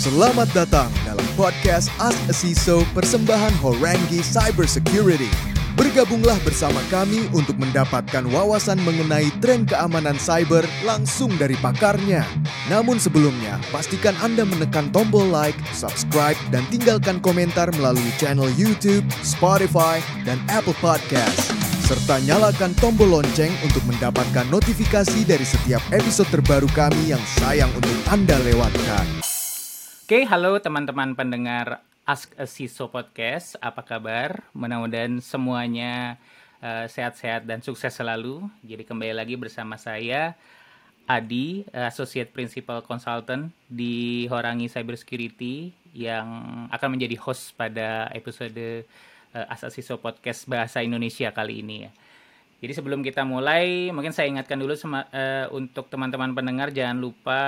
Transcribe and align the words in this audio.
Selamat 0.00 0.48
datang 0.56 0.88
dalam 1.04 1.28
podcast 1.36 1.92
Ask 2.00 2.16
a 2.24 2.32
CISO 2.32 2.88
persembahan 2.96 3.52
Horangi 3.60 4.24
Cyber 4.24 4.64
Security. 4.64 5.28
Bergabunglah 5.76 6.40
bersama 6.40 6.80
kami 6.88 7.28
untuk 7.36 7.60
mendapatkan 7.60 8.24
wawasan 8.32 8.80
mengenai 8.80 9.28
tren 9.44 9.68
keamanan 9.68 10.16
cyber 10.16 10.64
langsung 10.88 11.36
dari 11.36 11.52
pakarnya. 11.60 12.24
Namun 12.72 12.96
sebelumnya, 12.96 13.60
pastikan 13.68 14.16
Anda 14.24 14.48
menekan 14.48 14.88
tombol 14.88 15.28
like, 15.28 15.60
subscribe, 15.76 16.40
dan 16.48 16.64
tinggalkan 16.72 17.20
komentar 17.20 17.68
melalui 17.76 18.08
channel 18.16 18.48
YouTube, 18.56 19.04
Spotify, 19.20 20.00
dan 20.24 20.40
Apple 20.48 20.80
Podcast. 20.80 21.52
Serta 21.84 22.24
nyalakan 22.24 22.72
tombol 22.80 23.20
lonceng 23.20 23.52
untuk 23.60 23.84
mendapatkan 23.84 24.48
notifikasi 24.48 25.28
dari 25.28 25.44
setiap 25.44 25.84
episode 25.92 26.32
terbaru 26.32 26.72
kami 26.72 27.12
yang 27.12 27.20
sayang 27.36 27.68
untuk 27.76 28.00
Anda 28.08 28.40
lewatkan. 28.48 29.29
Oke, 30.10 30.26
halo 30.26 30.58
teman-teman 30.58 31.14
pendengar 31.14 31.86
Ask 32.02 32.34
a 32.34 32.42
CISO 32.42 32.90
Podcast. 32.90 33.54
Apa 33.62 33.86
kabar? 33.86 34.42
Mudah-mudahan 34.58 35.22
semuanya 35.22 36.18
uh, 36.58 36.90
sehat-sehat 36.90 37.46
dan 37.46 37.62
sukses 37.62 37.94
selalu. 37.94 38.42
Jadi 38.66 38.82
kembali 38.82 39.14
lagi 39.14 39.38
bersama 39.38 39.78
saya 39.78 40.34
Adi, 41.06 41.62
Associate 41.70 42.26
Principal 42.26 42.82
Consultant 42.82 43.54
di 43.70 44.26
Horangi 44.26 44.66
Cybersecurity 44.66 45.70
yang 45.94 46.26
akan 46.74 46.98
menjadi 46.98 47.14
host 47.14 47.54
pada 47.54 48.10
episode 48.10 48.82
uh, 49.30 49.46
Ask 49.46 49.62
a 49.62 49.70
CISO 49.70 49.94
Podcast 50.02 50.42
Bahasa 50.50 50.82
Indonesia 50.82 51.30
kali 51.30 51.62
ini 51.62 51.86
ya. 51.86 51.94
Jadi 52.60 52.76
sebelum 52.76 53.00
kita 53.00 53.24
mulai, 53.24 53.88
mungkin 53.88 54.12
saya 54.12 54.28
ingatkan 54.28 54.60
dulu 54.60 54.76
sama, 54.76 55.08
uh, 55.08 55.48
untuk 55.56 55.88
teman-teman 55.88 56.36
pendengar 56.36 56.68
jangan 56.68 57.00
lupa 57.00 57.40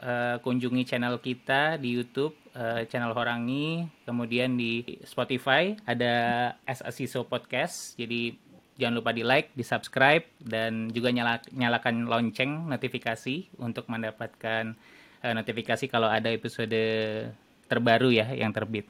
uh, 0.00 0.36
kunjungi 0.40 0.88
channel 0.88 1.20
kita 1.20 1.76
di 1.76 1.92
YouTube, 1.92 2.32
uh, 2.56 2.80
channel 2.88 3.12
Horangi, 3.12 3.84
kemudian 4.08 4.56
di 4.56 4.80
Spotify 5.04 5.76
ada 5.84 6.56
CISO 6.64 7.28
Podcast. 7.28 7.92
Jadi 8.00 8.32
jangan 8.80 9.04
lupa 9.04 9.12
di 9.12 9.20
like, 9.20 9.52
di 9.52 9.60
subscribe, 9.60 10.24
dan 10.40 10.88
juga 10.88 11.12
nyala, 11.12 11.44
nyalakan 11.52 12.08
lonceng 12.08 12.64
notifikasi 12.64 13.60
untuk 13.60 13.84
mendapatkan 13.92 14.72
uh, 15.20 15.34
notifikasi 15.36 15.92
kalau 15.92 16.08
ada 16.08 16.32
episode 16.32 16.72
terbaru 17.68 18.16
ya 18.16 18.32
yang 18.32 18.48
terbit. 18.48 18.88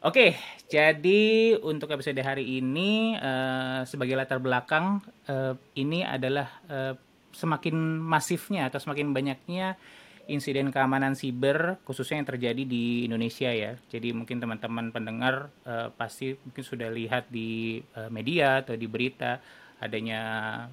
Oke, 0.00 0.32
jadi 0.72 1.60
untuk 1.60 1.92
episode 1.92 2.16
hari 2.24 2.56
ini 2.56 3.20
uh, 3.20 3.84
sebagai 3.84 4.16
latar 4.16 4.40
belakang 4.40 5.04
uh, 5.28 5.52
ini 5.76 6.00
adalah 6.00 6.48
uh, 6.72 6.96
semakin 7.36 8.00
masifnya 8.00 8.72
atau 8.72 8.80
semakin 8.80 9.12
banyaknya 9.12 9.76
insiden 10.24 10.72
keamanan 10.72 11.12
siber 11.12 11.76
khususnya 11.84 12.16
yang 12.16 12.32
terjadi 12.32 12.62
di 12.64 13.04
Indonesia 13.04 13.52
ya. 13.52 13.76
Jadi 13.92 14.16
mungkin 14.16 14.40
teman-teman 14.40 14.88
pendengar 14.88 15.52
uh, 15.68 15.92
pasti 15.92 16.32
mungkin 16.32 16.64
sudah 16.64 16.88
lihat 16.88 17.28
di 17.28 17.84
uh, 17.92 18.08
media 18.08 18.64
atau 18.64 18.80
di 18.80 18.88
berita 18.88 19.36
adanya 19.84 20.64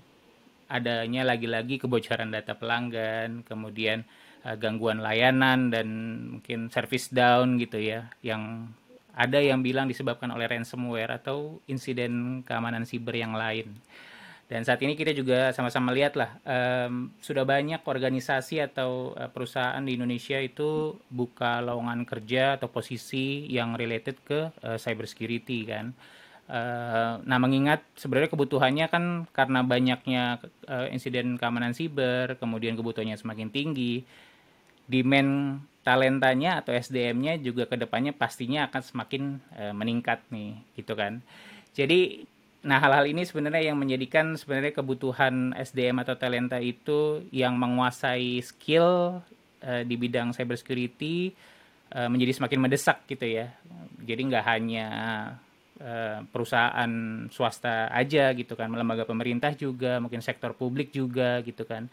adanya 0.72 1.28
lagi-lagi 1.28 1.84
kebocoran 1.84 2.31
data 2.31 2.56
pelanggan, 2.56 3.44
kemudian 3.44 4.08
uh, 4.47 4.56
gangguan 4.56 5.03
layanan 5.03 5.67
dan 5.67 5.88
mungkin 6.39 6.72
service 6.72 7.12
down 7.12 7.59
gitu 7.59 7.75
ya 7.75 8.08
yang 8.23 8.72
ada 9.17 9.41
yang 9.41 9.65
bilang 9.65 9.89
disebabkan 9.89 10.29
oleh 10.29 10.45
ransomware 10.45 11.17
atau 11.17 11.57
insiden 11.65 12.45
keamanan 12.45 12.85
siber 12.85 13.17
yang 13.17 13.33
lain. 13.33 13.73
Dan 14.47 14.63
saat 14.63 14.79
ini 14.79 14.95
kita 14.95 15.11
juga 15.11 15.51
sama-sama 15.51 15.91
lihat 15.91 16.15
lah, 16.15 16.39
um, 16.47 17.11
sudah 17.19 17.43
banyak 17.43 17.83
organisasi 17.83 18.63
atau 18.63 19.11
uh, 19.11 19.27
perusahaan 19.27 19.83
di 19.83 19.99
Indonesia 19.99 20.39
itu 20.39 20.95
buka 21.11 21.59
lowongan 21.59 22.07
kerja 22.07 22.55
atau 22.55 22.71
posisi 22.71 23.43
yang 23.51 23.75
related 23.75 24.15
ke 24.23 24.47
uh, 24.63 24.79
cyber 24.79 25.03
security 25.03 25.67
kan. 25.67 25.91
Uh, 26.47 27.19
nah 27.27 27.43
mengingat 27.43 27.83
sebenarnya 27.99 28.31
kebutuhannya 28.31 28.88
kan 28.88 29.27
karena 29.35 29.67
banyaknya 29.67 30.39
uh, 30.72 30.88
insiden 30.95 31.35
keamanan 31.35 31.75
siber, 31.75 32.39
kemudian 32.39 32.79
kebutuhannya 32.79 33.19
semakin 33.19 33.51
tinggi, 33.51 34.07
demand 34.88 35.62
talentanya 35.88 36.59
atau 36.59 36.75
SDM-nya 36.75 37.40
juga 37.40 37.64
ke 37.64 37.80
depannya 37.80 38.12
pastinya 38.12 38.68
akan 38.68 38.81
semakin 38.84 39.24
e, 39.56 39.64
meningkat 39.72 40.20
nih 40.28 40.59
gitu 40.75 41.00
kan. 41.00 41.24
Jadi 41.72 42.28
nah 42.68 42.84
hal-hal 42.84 43.08
ini 43.08 43.24
sebenarnya 43.24 43.72
yang 43.72 43.80
menjadikan 43.80 44.36
sebenarnya 44.36 44.75
kebutuhan 44.75 45.56
SDM 45.56 46.03
atau 46.03 46.20
talenta 46.20 46.59
itu 46.59 47.24
yang 47.31 47.56
menguasai 47.56 48.44
skill 48.44 49.24
e, 49.64 49.88
di 49.88 49.96
bidang 49.96 50.36
cybersecurity 50.36 51.31
e, 51.88 52.00
menjadi 52.12 52.44
semakin 52.44 52.59
mendesak 52.59 53.08
gitu 53.08 53.24
ya. 53.24 53.48
Jadi 54.04 54.22
nggak 54.28 54.46
hanya 54.48 54.88
perusahaan 56.34 56.90
swasta 57.30 57.94
aja 57.94 58.34
gitu 58.34 58.58
kan 58.58 58.66
lembaga 58.74 59.06
pemerintah 59.06 59.54
juga 59.54 60.02
mungkin 60.02 60.25
sektor 60.25 60.58
publik 60.58 60.90
juga 60.90 61.46
gitu 61.46 61.69
kan 61.69 61.86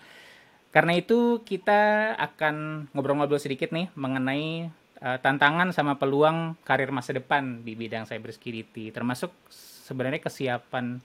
karena 0.75 0.99
itu 0.99 1.47
kita 1.47 2.13
akan 2.19 2.91
ngobrol-ngobrol 2.91 3.39
sedikit 3.39 3.71
nih 3.71 3.95
mengenai 3.95 4.75
uh, 4.99 5.19
tantangan 5.23 5.71
sama 5.71 5.95
peluang 5.95 6.59
karir 6.67 6.91
masa 6.91 7.15
depan 7.15 7.63
di 7.63 7.79
bidang 7.79 8.11
cybersecurity, 8.11 8.91
termasuk 8.91 9.31
sebenarnya 9.87 10.19
kesiapan 10.19 10.99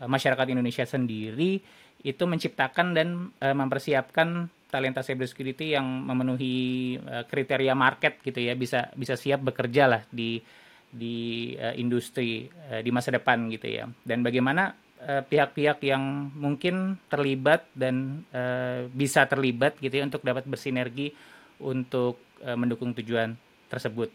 uh, 0.00 0.08
masyarakat 0.08 0.46
Indonesia 0.48 0.88
sendiri 0.88 1.60
itu 2.00 2.24
menciptakan 2.24 2.96
dan 2.96 3.08
uh, 3.44 3.52
mempersiapkan 3.52 4.48
talenta 4.72 5.04
cybersecurity 5.04 5.76
yang 5.76 5.84
memenuhi 5.84 6.96
uh, 7.04 7.28
kriteria 7.28 7.76
market 7.76 8.16
gitu 8.24 8.40
ya, 8.40 8.56
bisa 8.56 8.88
bisa 8.96 9.20
siap 9.20 9.44
bekerja 9.44 9.92
lah 9.92 10.02
di 10.08 10.40
di 10.88 11.52
uh, 11.60 11.76
industri 11.76 12.48
uh, 12.72 12.80
di 12.80 12.88
masa 12.88 13.12
depan 13.12 13.52
gitu 13.52 13.68
ya. 13.68 13.84
Dan 14.08 14.24
bagaimana 14.24 14.72
pihak-pihak 15.02 15.78
uh, 15.82 15.86
yang 15.86 16.30
mungkin 16.34 16.98
terlibat 17.10 17.66
dan 17.74 18.26
uh, 18.30 18.86
bisa 18.94 19.26
terlibat 19.26 19.74
gitu 19.82 19.98
ya 19.98 20.04
untuk 20.06 20.22
dapat 20.22 20.46
bersinergi 20.46 21.10
untuk 21.58 22.22
uh, 22.42 22.54
mendukung 22.54 22.94
tujuan 22.94 23.34
tersebut. 23.66 24.10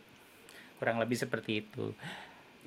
Kurang 0.79 1.01
lebih 1.01 1.17
seperti 1.19 1.65
itu. 1.65 1.91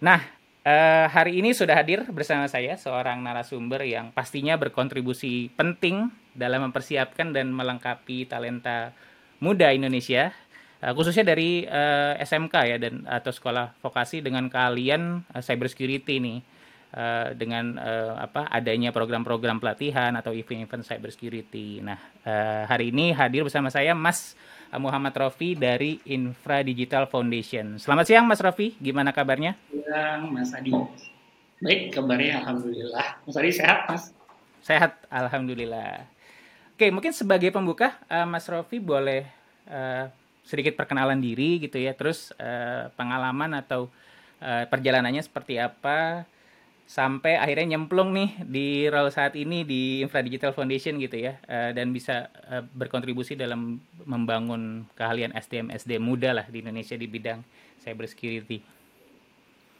Nah, 0.04 0.20
uh, 0.64 1.06
hari 1.08 1.40
ini 1.40 1.56
sudah 1.56 1.80
hadir 1.80 2.04
bersama 2.12 2.48
saya 2.48 2.76
seorang 2.76 3.20
narasumber 3.24 3.84
yang 3.84 4.12
pastinya 4.12 4.56
berkontribusi 4.60 5.52
penting 5.56 6.12
dalam 6.36 6.68
mempersiapkan 6.68 7.32
dan 7.32 7.52
melengkapi 7.52 8.28
talenta 8.28 8.92
muda 9.40 9.72
Indonesia 9.72 10.32
uh, 10.84 10.92
khususnya 10.92 11.24
dari 11.24 11.64
uh, 11.64 12.16
SMK 12.20 12.54
ya 12.66 12.76
dan 12.80 13.04
atau 13.08 13.32
sekolah 13.32 13.76
vokasi 13.80 14.20
dengan 14.24 14.48
kalian 14.48 15.24
uh, 15.32 15.42
cybersecurity 15.42 16.20
nih 16.20 16.38
uh, 16.94 17.34
dengan 17.34 17.78
uh, 17.78 18.18
apa 18.18 18.46
adanya 18.50 18.90
program-program 18.90 19.62
pelatihan 19.62 20.14
atau 20.18 20.34
event-event 20.34 20.86
cybersecurity. 20.86 21.82
Nah, 21.82 21.98
uh, 22.26 22.64
hari 22.66 22.90
ini 22.94 23.14
hadir 23.14 23.46
bersama 23.46 23.70
saya 23.70 23.94
Mas 23.94 24.34
Muhammad 24.70 25.10
Rofi 25.18 25.58
dari 25.58 25.98
Infra 26.06 26.62
Digital 26.62 27.10
Foundation. 27.10 27.82
Selamat 27.82 28.06
siang 28.06 28.26
Mas 28.30 28.38
Rofi, 28.38 28.78
gimana 28.78 29.10
kabarnya? 29.10 29.58
Siang 29.66 30.30
Mas 30.30 30.54
Adi. 30.54 30.70
Baik, 31.58 31.90
kabarnya 31.90 32.38
alhamdulillah. 32.46 33.06
Mas 33.26 33.34
Adi 33.34 33.50
sehat, 33.50 33.90
Mas? 33.90 34.14
Sehat, 34.62 34.94
alhamdulillah. 35.10 36.06
Oke, 36.78 36.86
mungkin 36.94 37.10
sebagai 37.10 37.50
pembuka 37.50 37.98
uh, 38.06 38.24
Mas 38.30 38.46
Rofi 38.46 38.78
boleh 38.78 39.26
uh, 39.66 40.06
sedikit 40.46 40.78
perkenalan 40.78 41.18
diri 41.18 41.58
gitu 41.60 41.76
ya, 41.82 41.90
terus 41.92 42.30
uh, 42.38 42.88
pengalaman 42.94 43.58
atau 43.58 43.90
uh, 44.38 44.64
perjalanannya 44.70 45.20
seperti 45.20 45.58
apa 45.58 46.24
sampai 46.90 47.38
akhirnya 47.38 47.78
nyemplung 47.78 48.10
nih 48.10 48.42
di 48.42 48.66
role 48.90 49.14
saat 49.14 49.38
ini 49.38 49.62
di 49.62 50.02
Infra 50.02 50.26
Digital 50.26 50.50
Foundation 50.50 50.98
gitu 50.98 51.22
ya 51.22 51.38
uh, 51.46 51.70
dan 51.70 51.94
bisa 51.94 52.26
uh, 52.50 52.66
berkontribusi 52.66 53.38
dalam 53.38 53.78
membangun 54.02 54.90
keahlian 54.98 55.30
SDM 55.30 55.70
SDM 55.70 56.02
muda 56.02 56.34
lah 56.34 56.50
di 56.50 56.58
Indonesia 56.58 56.98
di 56.98 57.06
bidang 57.06 57.46
cyber 57.78 58.10
security. 58.10 58.58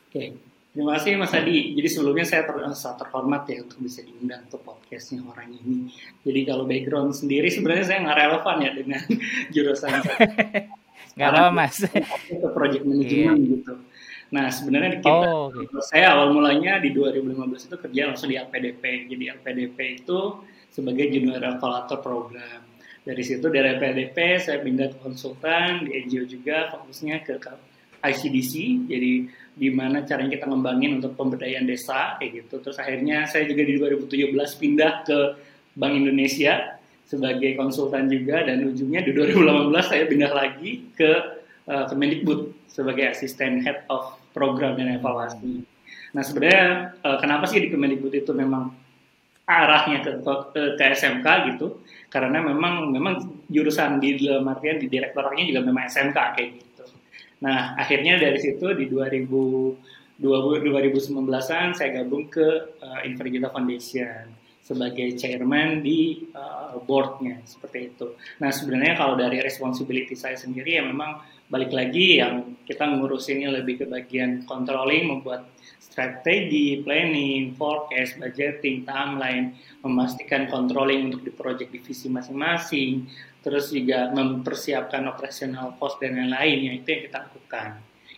Oke, 0.07 0.39
terima 0.71 0.95
kasih 0.95 1.19
Mas 1.19 1.35
Adi. 1.35 1.75
Jadi 1.75 1.89
sebelumnya 1.91 2.23
saya 2.23 2.47
ter 2.47 2.55
terhormat 2.79 3.43
ya 3.51 3.67
untuk 3.67 3.83
bisa 3.83 4.07
diundang 4.07 4.47
ke 4.47 4.55
podcastnya 4.63 5.27
orang 5.27 5.51
ini. 5.51 5.91
Jadi 6.23 6.41
kalau 6.47 6.63
background 6.63 7.11
sendiri 7.11 7.51
sebenarnya 7.51 7.91
saya 7.91 7.99
nggak 8.07 8.19
relevan 8.23 8.57
ya 8.63 8.71
dengan 8.71 9.03
jurusan 9.55 9.99
saya. 9.99 10.19
Nggak 11.11 11.31
apa 11.37 11.51
mas. 11.51 11.75
Ke 11.91 12.49
project 12.55 12.87
management 12.87 13.43
yeah. 13.43 13.51
gitu 13.59 13.73
Nah, 14.31 14.47
sebenarnya 14.47 15.03
kita, 15.03 15.11
oh, 15.11 15.51
okay. 15.51 15.67
saya 15.91 16.15
awal 16.15 16.31
mulanya 16.31 16.79
di 16.79 16.95
2015 16.95 17.67
itu 17.67 17.77
kerja 17.83 18.01
langsung 18.07 18.31
di 18.31 18.39
LPDP. 18.39 19.11
Jadi 19.11 19.25
LPDP 19.27 19.79
itu 20.07 20.19
sebagai 20.71 21.11
junior 21.11 21.43
evaluator 21.43 21.99
program. 21.99 22.63
Dari 23.03 23.23
situ 23.27 23.51
dari 23.51 23.75
LPDP 23.75 24.39
saya 24.39 24.63
pindah 24.63 24.95
ke 24.95 24.99
konsultan 25.03 25.89
di 25.89 25.99
NGO 26.07 26.31
juga 26.31 26.71
fokusnya 26.71 27.27
ke 27.27 27.43
ICDC. 28.07 28.55
Jadi 28.87 29.13
di 29.51 29.69
mana 29.75 30.07
caranya 30.07 30.39
kita 30.39 30.47
ngembangin 30.47 31.03
untuk 31.03 31.19
pemberdayaan 31.19 31.67
desa 31.67 32.15
kayak 32.23 32.47
gitu. 32.47 32.63
Terus 32.63 32.79
akhirnya 32.79 33.27
saya 33.27 33.51
juga 33.51 33.67
di 33.67 33.75
2017 33.83 34.31
pindah 34.63 34.93
ke 35.11 35.19
Bank 35.75 35.95
Indonesia 35.97 36.79
sebagai 37.11 37.59
konsultan 37.59 38.07
juga 38.07 38.47
dan 38.47 38.63
ujungnya 38.63 39.03
di 39.03 39.11
2018 39.11 39.75
saya 39.83 40.07
pindah 40.07 40.31
lagi 40.31 40.87
ke 40.95 41.11
uh, 41.67 41.85
Kemendikbud 41.91 42.55
sebagai 42.71 43.11
asisten 43.11 43.59
head 43.67 43.83
of 43.91 44.20
program 44.31 44.79
dan 44.79 44.97
evaluasi. 44.97 45.65
Nah 46.15 46.23
sebenarnya 46.23 46.95
uh, 47.03 47.19
kenapa 47.23 47.47
sih 47.47 47.63
di 47.63 47.69
Kemendikbud 47.71 48.15
itu 48.15 48.33
memang 48.35 48.75
arahnya 49.47 49.99
ke, 50.03 50.11
ke, 50.23 50.63
ke 50.79 50.83
SMK 50.95 51.27
gitu? 51.55 51.83
Karena 52.11 52.43
memang 52.43 52.91
memang 52.91 53.47
jurusan 53.47 54.03
di 54.03 54.19
dalam 54.19 54.47
artian 54.51 54.79
di 54.79 54.87
direktoratnya 54.91 55.47
juga 55.47 55.61
memang 55.63 55.87
SMK 55.87 56.19
kayak 56.35 56.51
gitu. 56.59 56.85
Nah 57.47 57.79
akhirnya 57.79 58.19
dari 58.19 58.39
situ 58.39 58.67
di 58.75 58.91
2000 58.91 60.01
2019-an 60.21 61.73
saya 61.73 61.89
gabung 61.97 62.29
ke 62.29 62.77
uh, 62.77 63.01
Invergita 63.09 63.49
Foundation 63.49 64.29
sebagai 64.61 65.17
chairman 65.17 65.81
di 65.81 66.29
uh, 66.37 66.77
boardnya 66.85 67.41
seperti 67.49 67.91
itu. 67.91 68.15
Nah 68.39 68.53
sebenarnya 68.53 69.01
kalau 69.01 69.17
dari 69.17 69.41
responsibility 69.41 70.13
saya 70.13 70.37
sendiri 70.37 70.77
ya 70.77 70.85
memang 70.85 71.25
balik 71.49 71.73
lagi 71.73 72.21
yang 72.21 72.50
kita 72.67 72.85
ngurusinnya 72.87 73.53
lebih 73.53 73.83
ke 73.83 73.87
bagian 73.89 74.45
controlling, 74.45 75.09
membuat 75.09 75.49
strategi, 75.81 76.81
planning, 76.81 77.59
forecast, 77.59 78.17
budgeting, 78.23 78.87
timeline, 78.87 79.59
memastikan 79.83 80.47
controlling 80.47 81.11
untuk 81.11 81.27
di 81.27 81.33
project 81.35 81.75
divisi 81.75 82.07
masing-masing, 82.07 83.11
terus 83.43 83.75
juga 83.75 84.13
mempersiapkan 84.15 85.05
operational 85.11 85.75
cost 85.81 85.99
dan 85.99 86.17
lain-lain, 86.17 86.81
itu 86.81 86.89
yang 86.89 87.03
kita 87.11 87.19
lakukan. 87.27 87.69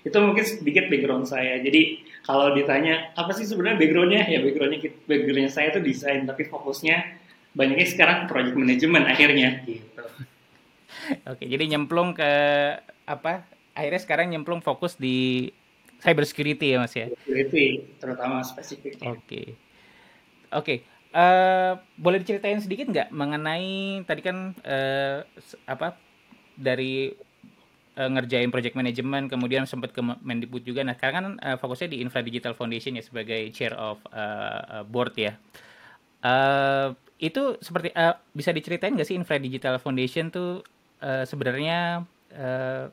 Itu 0.03 0.19
mungkin 0.19 0.45
sedikit 0.45 0.91
background 0.91 1.31
saya. 1.31 1.63
Jadi 1.63 2.03
kalau 2.27 2.55
ditanya 2.55 3.15
apa 3.15 3.31
sih 3.35 3.47
sebenarnya 3.47 3.79
backgroundnya 3.79 4.23
ya 4.27 4.39
backgroundnya 4.43 4.81
backgroundnya 5.07 5.51
saya 5.51 5.75
itu 5.75 5.81
desain 5.83 6.27
tapi 6.27 6.47
fokusnya 6.47 7.19
banyaknya 7.55 7.87
sekarang 7.87 8.19
project 8.27 8.59
management 8.59 9.07
akhirnya 9.07 9.63
gitu. 9.67 10.05
Oke, 11.27 11.45
jadi 11.47 11.67
nyemplung 11.67 12.15
ke 12.15 12.31
apa? 13.07 13.43
Akhirnya 13.73 14.01
sekarang 14.01 14.27
nyemplung 14.33 14.61
fokus 14.61 14.97
di 14.97 15.49
cyber 16.03 16.27
security 16.29 16.75
ya 16.75 16.79
Mas 16.83 16.93
ya. 16.93 17.09
Security 17.13 17.97
terutama 17.97 18.45
spesifik. 18.45 19.01
Oke. 19.07 19.57
Oke, 20.53 20.85
uh, 21.17 21.81
boleh 21.97 22.21
diceritain 22.21 22.61
sedikit 22.61 22.89
nggak 22.93 23.09
mengenai 23.13 24.03
tadi 24.05 24.21
kan 24.21 24.57
uh, 24.65 25.25
apa 25.69 25.97
dari 26.57 27.13
uh, 27.97 28.11
ngerjain 28.13 28.53
project 28.53 28.77
management 28.77 29.33
kemudian 29.33 29.65
sempat 29.69 29.93
ke 29.93 30.01
Mendikbud 30.01 30.65
juga 30.65 30.85
nah 30.85 30.97
sekarang 30.97 31.15
kan 31.15 31.27
uh, 31.41 31.57
fokusnya 31.61 31.93
di 31.93 31.99
Infra 32.01 32.25
Digital 32.25 32.57
Foundation 32.57 32.97
ya 32.97 33.05
sebagai 33.05 33.49
chair 33.53 33.73
of 33.77 34.01
uh, 34.13 34.85
board 34.89 35.17
ya 35.17 35.37
uh, 36.25 36.97
itu 37.23 37.57
seperti 37.63 37.95
uh, 37.95 38.19
bisa 38.35 38.51
diceritain 38.51 38.97
nggak 38.97 39.09
sih 39.09 39.17
Infra 39.17 39.39
Digital 39.39 39.79
Foundation 39.79 40.33
tuh 40.33 40.65
uh, 41.05 41.25
sebenarnya 41.25 42.03
uh, 42.35 42.91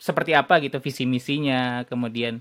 seperti 0.00 0.32
apa 0.32 0.56
gitu 0.64 0.80
visi 0.80 1.04
misinya 1.04 1.84
kemudian 1.84 2.40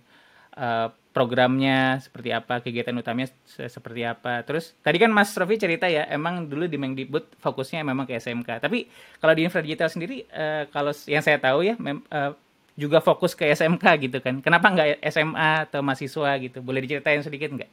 uh, 0.55 0.87
programnya 1.09 1.99
seperti 1.99 2.29
apa, 2.31 2.61
kegiatan 2.63 2.95
utamanya 2.95 3.27
seperti 3.45 4.05
apa. 4.05 4.45
Terus 4.45 4.71
tadi 4.79 5.01
kan 5.01 5.11
Mas 5.11 5.33
Rofi 5.35 5.59
cerita 5.59 5.89
ya, 5.89 6.05
emang 6.07 6.47
dulu 6.47 6.69
di 6.69 6.79
Mengdikbud 6.79 7.41
fokusnya 7.41 7.83
memang 7.83 8.05
ke 8.07 8.15
SMK. 8.15 8.61
Tapi 8.61 8.87
kalau 9.19 9.33
di 9.33 9.41
Infra 9.43 9.59
Digital 9.59 9.89
sendiri, 9.89 10.23
uh, 10.31 10.69
kalau 10.69 10.93
yang 11.09 11.19
saya 11.25 11.41
tahu 11.41 11.65
ya, 11.65 11.75
mem, 11.75 12.05
uh, 12.13 12.31
juga 12.79 13.03
fokus 13.03 13.35
ke 13.35 13.51
SMK 13.51 13.85
gitu 14.07 14.17
kan. 14.23 14.39
Kenapa 14.39 14.71
nggak 14.71 15.03
SMA 15.11 15.67
atau 15.67 15.83
mahasiswa 15.83 16.29
gitu? 16.39 16.63
Boleh 16.63 16.79
diceritain 16.85 17.19
sedikit 17.19 17.51
nggak? 17.51 17.71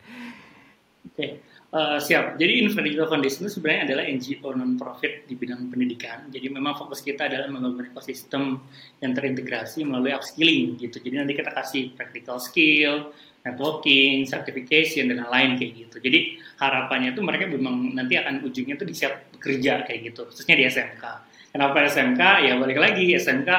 Oke. 1.06 1.14
Okay. 1.14 1.32
Uh, 1.76 2.00
siap. 2.00 2.40
Jadi 2.40 2.72
Digital 2.72 3.04
Foundation 3.04 3.44
itu 3.44 3.60
sebenarnya 3.60 3.92
adalah 3.92 4.08
NGO 4.08 4.48
non-profit 4.56 5.28
di 5.28 5.36
bidang 5.36 5.68
pendidikan. 5.68 6.24
Jadi 6.32 6.48
memang 6.48 6.72
fokus 6.72 7.04
kita 7.04 7.28
adalah 7.28 7.52
membangun 7.52 7.92
ekosistem 7.92 8.64
yang 9.04 9.12
terintegrasi 9.12 9.84
melalui 9.84 10.16
upskilling 10.16 10.80
gitu. 10.80 10.96
Jadi 10.96 11.20
nanti 11.20 11.36
kita 11.36 11.52
kasih 11.52 11.92
practical 11.92 12.40
skill, 12.40 13.12
networking, 13.44 14.24
certification, 14.24 15.12
dan 15.12 15.28
lain-lain 15.28 15.60
kayak 15.60 15.72
gitu. 15.84 15.96
Jadi 16.00 16.40
harapannya 16.56 17.12
itu 17.12 17.20
mereka 17.20 17.44
memang 17.44 17.92
nanti 17.92 18.16
akan 18.16 18.40
ujungnya 18.48 18.80
tuh 18.80 18.88
disiap 18.88 19.36
bekerja 19.36 19.84
kayak 19.84 20.00
gitu, 20.16 20.32
khususnya 20.32 20.56
di 20.56 20.64
SMK. 20.72 21.04
Kenapa 21.52 21.76
SMK? 21.92 22.22
Ya 22.48 22.56
balik 22.56 22.80
lagi, 22.80 23.04
SMK 23.20 23.50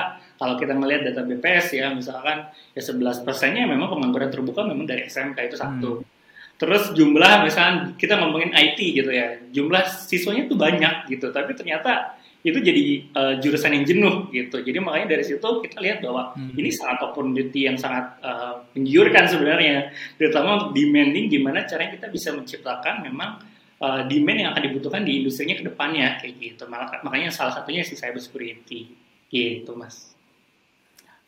kalau 0.41 0.57
kita 0.57 0.73
melihat 0.73 1.13
data 1.13 1.21
BPS 1.21 1.69
ya, 1.69 1.93
misalkan 1.93 2.49
ya 2.73 2.81
11 2.81 3.21
persennya 3.21 3.69
memang 3.69 3.93
pengangguran 3.93 4.33
terbuka 4.33 4.65
memang 4.65 4.89
dari 4.89 5.05
SMK 5.05 5.37
itu 5.53 5.57
satu. 5.61 6.01
Hmm 6.01 6.16
Terus 6.57 6.89
jumlah 6.97 7.45
misalnya 7.45 7.93
kita 8.01 8.17
ngomongin 8.17 8.49
IT 8.49 8.79
gitu 8.81 9.13
ya, 9.13 9.37
jumlah 9.53 9.85
siswanya 9.85 10.49
tuh 10.49 10.57
banyak 10.57 11.05
gitu, 11.05 11.29
tapi 11.29 11.53
ternyata 11.53 12.17
itu 12.41 12.57
jadi 12.57 12.83
uh, 13.13 13.33
jurusan 13.37 13.77
yang 13.77 13.85
jenuh 13.85 14.15
gitu. 14.33 14.65
Jadi 14.65 14.77
makanya 14.81 15.17
dari 15.17 15.23
situ 15.25 15.49
kita 15.61 15.77
lihat 15.77 16.01
bahwa 16.01 16.33
hmm. 16.33 16.57
ini 16.57 16.69
sangat 16.73 17.05
opportunity 17.05 17.69
yang 17.69 17.77
sangat 17.77 18.17
uh, 18.25 18.65
menggiurkan 18.73 19.29
sebenarnya, 19.29 19.93
terutama 20.17 20.61
untuk 20.61 20.71
demanding 20.73 21.29
gimana 21.29 21.65
caranya 21.69 21.93
kita 21.93 22.07
bisa 22.09 22.33
menciptakan 22.33 23.05
memang 23.05 23.37
uh, 23.77 24.01
demand 24.09 24.37
yang 24.41 24.49
akan 24.53 24.63
dibutuhkan 24.71 25.01
di 25.05 25.21
industrinya 25.21 25.55
ke 25.59 25.63
depannya 25.65 26.17
kayak 26.21 26.33
gitu. 26.41 26.63
Makanya 27.05 27.29
salah 27.29 27.53
satunya 27.53 27.85
si 27.85 27.93
cyber 27.93 28.21
security 28.21 28.97
gitu, 29.29 29.77
Mas. 29.77 30.17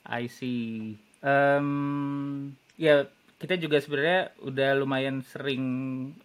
I 0.09 0.25
see. 0.25 0.97
Um, 1.21 2.55
ya 2.79 3.05
kita 3.39 3.56
juga 3.56 3.80
sebenarnya 3.80 4.36
udah 4.44 4.69
lumayan 4.75 5.24
sering 5.24 5.63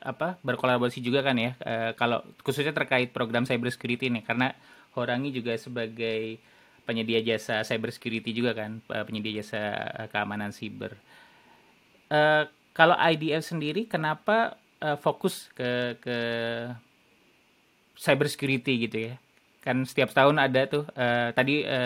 apa 0.02 0.34
berkolaborasi 0.42 0.98
juga 0.98 1.22
kan 1.22 1.38
ya 1.38 1.54
e, 1.62 1.94
kalau 1.94 2.26
khususnya 2.42 2.74
terkait 2.74 3.14
program 3.14 3.46
cyber 3.46 3.70
security 3.70 4.10
nih 4.10 4.26
karena 4.26 4.50
Horangi 4.94 5.34
juga 5.34 5.54
sebagai 5.58 6.38
penyedia 6.86 7.18
jasa 7.24 7.64
cyber 7.66 7.90
security 7.90 8.30
juga 8.30 8.54
kan 8.54 8.78
penyedia 8.86 9.42
jasa 9.42 9.62
eh, 10.04 10.08
keamanan 10.12 10.54
siber. 10.54 10.94
E, 12.12 12.46
kalau 12.76 12.94
IDF 12.94 13.42
sendiri 13.42 13.90
kenapa 13.90 14.54
e, 14.78 14.94
fokus 15.00 15.50
ke 15.56 15.98
ke 15.98 16.18
cyber 17.98 18.30
security 18.30 18.86
gitu 18.86 19.10
ya? 19.10 19.14
Kan 19.64 19.82
setiap 19.88 20.12
tahun 20.12 20.38
ada 20.38 20.62
tuh 20.68 20.84
e, 20.94 21.06
tadi 21.34 21.64
e, 21.66 21.80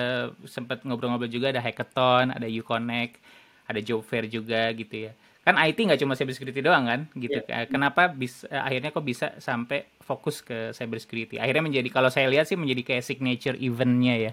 sempat 0.44 0.84
ngobrol-ngobrol 0.84 1.30
juga 1.30 1.54
ada 1.54 1.64
hackathon, 1.64 2.34
ada 2.34 2.44
Uconnect 2.44 3.22
ada 3.68 3.80
job 3.84 4.00
fair 4.00 4.24
juga 4.26 4.72
gitu 4.72 5.08
ya 5.08 5.12
kan 5.48 5.56
IT 5.56 5.80
nggak 5.80 6.00
cuma 6.04 6.12
cyber 6.12 6.36
security 6.36 6.60
doang 6.60 6.84
kan 6.84 7.00
gitu 7.16 7.40
yeah. 7.48 7.64
kenapa 7.68 8.12
bisa 8.12 8.44
eh, 8.52 8.60
akhirnya 8.60 8.92
kok 8.92 9.04
bisa 9.04 9.32
sampai 9.40 9.88
fokus 10.00 10.44
ke 10.44 10.76
cyber 10.76 11.00
security 11.00 11.40
akhirnya 11.40 11.64
menjadi 11.64 11.88
kalau 11.88 12.12
saya 12.12 12.28
lihat 12.28 12.44
sih 12.44 12.56
menjadi 12.60 12.84
kayak 12.84 13.04
signature 13.04 13.56
eventnya 13.56 14.28
ya 14.28 14.32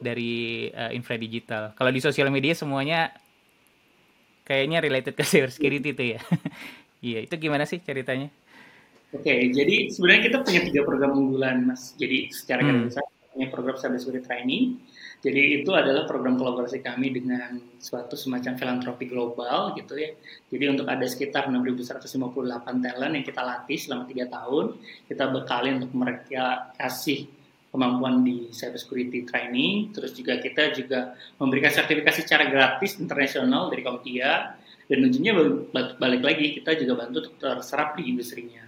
dari 0.00 0.68
uh, 0.72 0.88
infra 0.96 1.20
digital 1.20 1.76
kalau 1.76 1.92
di 1.92 2.00
sosial 2.00 2.32
media 2.32 2.56
semuanya 2.56 3.12
kayaknya 4.48 4.80
related 4.80 5.12
ke 5.12 5.24
cyber 5.28 5.52
security 5.52 5.92
itu 5.92 6.04
ya 6.16 6.20
iya 7.12 7.18
itu 7.24 7.34
gimana 7.36 7.68
sih 7.68 7.84
ceritanya 7.84 8.32
Oke, 9.14 9.30
okay, 9.30 9.40
jadi 9.54 9.94
sebenarnya 9.94 10.22
kita 10.26 10.38
punya 10.42 10.60
tiga 10.66 10.80
program 10.82 11.14
unggulan, 11.14 11.70
Mas. 11.70 11.94
Jadi 11.94 12.34
secara 12.34 12.66
hmm. 12.66 12.90
besar 12.90 13.06
punya 13.34 13.50
program 13.50 13.74
cyber 13.74 13.98
security 13.98 14.22
training, 14.22 14.78
jadi 15.24 15.64
itu 15.64 15.72
adalah 15.74 16.04
program 16.04 16.36
kolaborasi 16.36 16.84
kami 16.84 17.10
dengan 17.10 17.56
suatu 17.80 18.12
semacam 18.12 18.60
filantropi 18.60 19.08
global 19.10 19.72
gitu 19.74 19.96
ya. 19.96 20.14
Jadi 20.52 20.64
untuk 20.68 20.86
ada 20.86 21.02
sekitar 21.08 21.50
6.158 21.50 22.14
talent 22.84 23.12
yang 23.16 23.24
kita 23.24 23.42
latih 23.42 23.78
selama 23.80 24.04
tiga 24.04 24.28
tahun, 24.28 24.76
kita 25.08 25.24
bekali 25.32 25.68
untuk 25.80 25.90
mereka 25.96 26.70
kasih 26.76 27.24
kemampuan 27.74 28.22
di 28.22 28.52
cyber 28.54 28.78
security 28.78 29.26
training, 29.26 29.90
terus 29.90 30.14
juga 30.14 30.38
kita 30.38 30.70
juga 30.76 31.18
memberikan 31.42 31.74
sertifikasi 31.74 32.22
secara 32.22 32.46
gratis 32.46 33.02
internasional 33.02 33.66
dari 33.66 33.82
Komtia, 33.82 34.54
dan 34.84 34.98
ujungnya 35.00 35.32
balik 35.98 36.22
lagi 36.22 36.60
kita 36.60 36.76
juga 36.76 37.00
bantu 37.00 37.26
untuk 37.26 37.34
terserap 37.40 37.96
di 37.96 38.12
industrinya. 38.12 38.63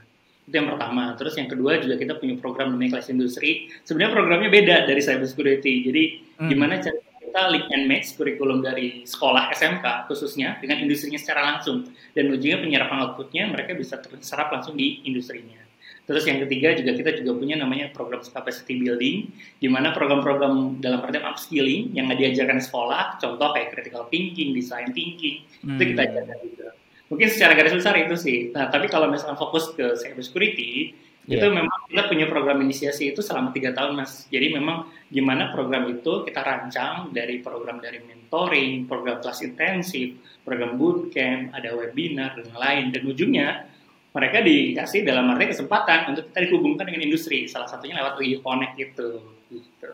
Itu 0.46 0.54
yang 0.54 0.70
pertama. 0.70 1.14
Terus 1.18 1.34
yang 1.34 1.50
kedua 1.50 1.82
juga 1.82 1.94
kita 1.98 2.14
punya 2.22 2.38
program 2.38 2.72
namanya 2.74 2.98
kelas 2.98 3.10
industri. 3.10 3.66
Sebenarnya 3.82 4.12
programnya 4.14 4.48
beda 4.50 4.76
dari 4.86 5.00
cyber 5.02 5.26
security. 5.26 5.74
Jadi 5.82 6.02
hmm. 6.38 6.48
gimana 6.50 6.78
cara 6.78 6.98
kita 7.36 7.42
link 7.52 7.66
and 7.74 7.84
match 7.90 8.14
kurikulum 8.16 8.62
dari 8.62 9.04
sekolah 9.04 9.52
SMK 9.52 10.08
khususnya 10.08 10.56
dengan 10.62 10.80
industrinya 10.80 11.20
secara 11.20 11.52
langsung 11.52 11.90
dan 12.14 12.32
ujungnya 12.32 12.62
penyerapan 12.62 12.96
outputnya 13.02 13.44
mereka 13.50 13.76
bisa 13.76 13.98
terserap 14.00 14.54
langsung 14.54 14.78
di 14.78 15.04
industrinya. 15.04 15.66
Terus 16.06 16.22
yang 16.22 16.38
ketiga 16.46 16.70
juga 16.78 16.94
kita 16.94 17.10
juga 17.18 17.34
punya 17.34 17.58
namanya 17.58 17.90
program 17.90 18.22
capacity 18.22 18.78
building, 18.78 19.26
di 19.58 19.66
mana 19.66 19.90
program-program 19.90 20.78
dalam 20.78 21.02
artian 21.02 21.26
upskilling 21.26 21.90
yang 21.98 22.06
diajarkan 22.06 22.62
sekolah, 22.62 23.18
contoh 23.18 23.50
kayak 23.50 23.74
critical 23.74 24.06
thinking, 24.06 24.54
design 24.54 24.94
thinking, 24.94 25.42
hmm. 25.66 25.74
itu 25.74 25.82
kita 25.92 26.00
ajarkan 26.06 26.38
juga. 26.46 26.68
Mungkin 27.06 27.28
secara 27.30 27.54
garis 27.54 27.74
besar 27.74 27.94
itu 27.98 28.18
sih. 28.18 28.50
Nah, 28.50 28.66
tapi 28.66 28.90
kalau 28.90 29.06
misalnya 29.06 29.38
fokus 29.38 29.70
ke 29.74 29.94
cyber 29.94 30.22
security, 30.26 30.94
Yeah. 31.26 31.42
Itu 31.42 31.50
memang 31.50 31.90
kita 31.90 32.06
punya 32.06 32.30
program 32.30 32.62
inisiasi 32.62 33.10
itu 33.10 33.18
selama 33.18 33.50
tiga 33.50 33.74
tahun 33.74 33.98
mas. 33.98 34.30
Jadi 34.30 34.54
memang 34.54 34.86
gimana 35.10 35.50
program 35.50 35.90
itu 35.90 36.22
kita 36.22 36.38
rancang 36.38 37.10
dari 37.10 37.42
program 37.42 37.82
dari 37.82 37.98
mentoring, 37.98 38.86
program 38.86 39.18
kelas 39.18 39.42
intensif, 39.42 40.22
program 40.46 40.78
bootcamp, 40.78 41.50
ada 41.50 41.74
webinar 41.74 42.38
dan 42.38 42.54
lain. 42.54 42.94
Dan 42.94 43.10
ujungnya 43.10 43.66
mereka 44.14 44.38
dikasih 44.38 45.02
dalam 45.02 45.26
arti 45.34 45.50
kesempatan 45.50 46.14
untuk 46.14 46.30
kita 46.30 46.46
dihubungkan 46.46 46.86
dengan 46.86 47.02
industri 47.04 47.50
salah 47.50 47.66
satunya 47.66 47.98
lewat 47.98 48.22
UI 48.22 48.38
Connect 48.40 48.72
gitu 48.78 49.20
gitu 49.50 49.90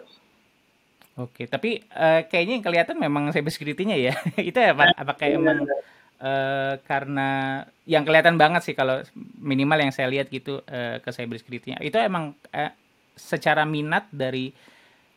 Oke, 1.12 1.44
tapi 1.44 1.80
uh, 1.92 2.24
kayaknya 2.24 2.60
yang 2.60 2.64
kelihatan 2.64 2.96
memang 2.96 3.28
cyber 3.36 3.52
security-nya 3.52 3.96
ya. 4.00 4.14
itu 4.48 4.56
apa 4.56 4.96
apakah 4.96 5.28
emang 5.28 5.64
uh, 6.22 6.78
karena 6.86 7.62
yang 7.84 8.06
kelihatan 8.06 8.38
banget 8.38 8.62
sih 8.62 8.74
kalau 8.78 9.02
minimal 9.42 9.82
yang 9.82 9.92
saya 9.92 10.08
lihat 10.08 10.30
gitu 10.30 10.62
uh, 10.70 11.02
ke 11.02 11.10
cyber 11.10 11.36
security-nya. 11.42 11.82
Itu 11.82 11.98
emang 11.98 12.38
uh, 12.54 12.72
secara 13.18 13.66
minat 13.66 14.06
dari 14.14 14.54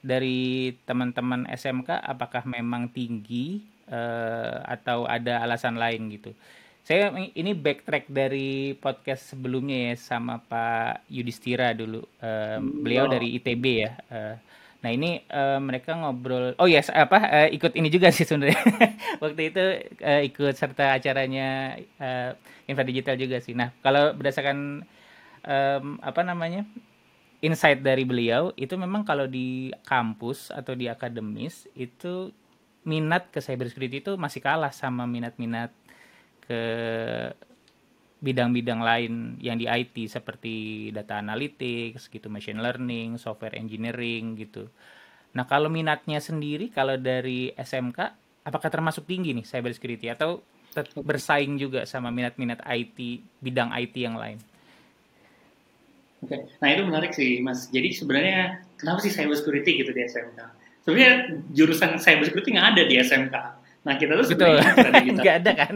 dari 0.06 0.74
teman-teman 0.86 1.50
SMK 1.50 2.02
apakah 2.02 2.46
memang 2.46 2.90
tinggi 2.94 3.66
uh, 3.90 4.62
atau 4.66 5.06
ada 5.06 5.42
alasan 5.42 5.78
lain 5.78 6.10
gitu. 6.14 6.34
Saya 6.86 7.10
ini 7.18 7.58
backtrack 7.58 8.14
dari 8.14 8.78
podcast 8.78 9.34
sebelumnya 9.34 9.90
ya 9.90 9.96
sama 9.98 10.38
Pak 10.38 11.10
Yudhistira 11.10 11.74
dulu. 11.74 12.06
Uh, 12.22 12.62
beliau 12.62 13.10
oh. 13.10 13.12
dari 13.18 13.34
ITB 13.42 13.66
ya. 13.66 13.92
Uh, 14.06 14.38
Nah 14.84 14.92
ini 14.94 15.24
uh, 15.34 15.58
mereka 15.58 15.98
ngobrol, 15.98 16.54
oh 16.62 16.70
yes 16.70 16.94
apa 16.94 17.18
uh, 17.18 17.50
ikut 17.50 17.74
ini 17.74 17.90
juga 17.90 18.14
sih 18.14 18.28
sebenarnya 18.28 18.60
waktu 19.24 19.42
itu 19.50 19.64
uh, 20.04 20.22
ikut 20.22 20.54
serta 20.54 20.98
acaranya 20.98 21.80
uh, 21.98 22.38
Infra 22.70 22.86
Digital 22.86 23.18
juga 23.18 23.42
sih. 23.42 23.58
Nah 23.58 23.74
kalau 23.82 24.14
berdasarkan 24.14 24.86
um, 25.46 25.86
apa 26.02 26.22
namanya 26.22 26.66
insight 27.42 27.82
dari 27.82 28.06
beliau 28.06 28.54
itu 28.58 28.74
memang 28.78 29.06
kalau 29.06 29.30
di 29.30 29.70
kampus 29.86 30.50
atau 30.50 30.74
di 30.74 30.90
akademis 30.90 31.70
itu 31.78 32.34
minat 32.86 33.34
ke 33.34 33.42
cybersecurity 33.42 34.06
itu 34.06 34.14
masih 34.18 34.42
kalah 34.46 34.70
sama 34.70 35.10
minat-minat 35.10 35.74
ke 36.46 36.62
bidang-bidang 38.24 38.80
lain 38.80 39.14
yang 39.44 39.60
di 39.60 39.68
IT 39.68 40.08
seperti 40.08 40.88
data 40.96 41.20
analytics 41.20 42.08
gitu, 42.08 42.32
machine 42.32 42.64
learning, 42.64 43.20
software 43.20 43.56
engineering 43.60 44.40
gitu. 44.40 44.72
Nah, 45.36 45.44
kalau 45.44 45.68
minatnya 45.68 46.24
sendiri 46.24 46.72
kalau 46.72 46.96
dari 46.96 47.52
SMK 47.56 48.00
apakah 48.46 48.70
termasuk 48.72 49.04
tinggi 49.10 49.36
nih 49.36 49.44
cyber 49.44 49.74
security 49.76 50.08
atau 50.08 50.40
bersaing 51.02 51.56
juga 51.56 51.88
sama 51.88 52.12
minat-minat 52.12 52.64
IT 52.68 53.00
bidang 53.40 53.72
IT 53.76 53.96
yang 53.96 54.16
lain? 54.16 54.40
Oke, 56.24 56.42
nah 56.60 56.68
itu 56.72 56.82
menarik 56.88 57.12
sih 57.12 57.40
Mas. 57.44 57.68
Jadi 57.70 57.92
sebenarnya 57.96 58.64
kenapa 58.80 59.04
sih 59.04 59.12
cyber 59.12 59.36
security 59.36 59.84
gitu 59.84 59.92
di 59.92 60.02
SMK? 60.04 60.40
Sebenarnya 60.88 61.12
jurusan 61.52 61.98
cyber 61.98 62.26
security 62.30 62.56
nggak 62.56 62.70
ada 62.76 62.84
di 62.88 62.96
SMK. 63.02 63.36
Nah 63.86 63.94
kita 63.96 64.18
tuh 64.18 64.26
sebenarnya 64.26 65.14
nggak 65.22 65.36
ada 65.46 65.52
kan? 65.54 65.76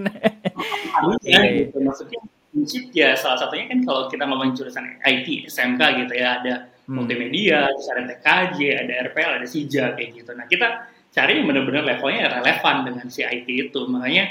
Harusnya 0.98 1.40
gitu. 1.54 1.78
Maksudnya 1.78 2.20
prinsip 2.50 2.90
ya 2.92 3.14
salah 3.14 3.38
satunya 3.38 3.70
kan 3.70 3.80
kalau 3.86 4.10
kita 4.10 4.26
ngomongin 4.26 4.58
jurusan 4.58 4.84
IT 5.06 5.48
SMK 5.54 5.82
gitu 6.06 6.14
ya 6.18 6.42
ada 6.42 6.54
hmm. 6.90 6.94
multimedia, 6.98 7.70
ada 7.70 8.02
TKJ, 8.10 8.60
ada 8.74 8.94
RPL, 9.14 9.32
ada 9.40 9.48
SIJA 9.48 9.94
kayak 9.94 10.10
gitu. 10.18 10.32
Nah 10.34 10.50
kita 10.50 10.90
cari 11.14 11.42
yang 11.42 11.46
benar-benar 11.46 11.86
levelnya 11.86 12.42
relevan 12.42 12.76
dengan 12.90 13.06
si 13.14 13.22
IT 13.22 13.48
itu. 13.48 13.82
Makanya 13.86 14.26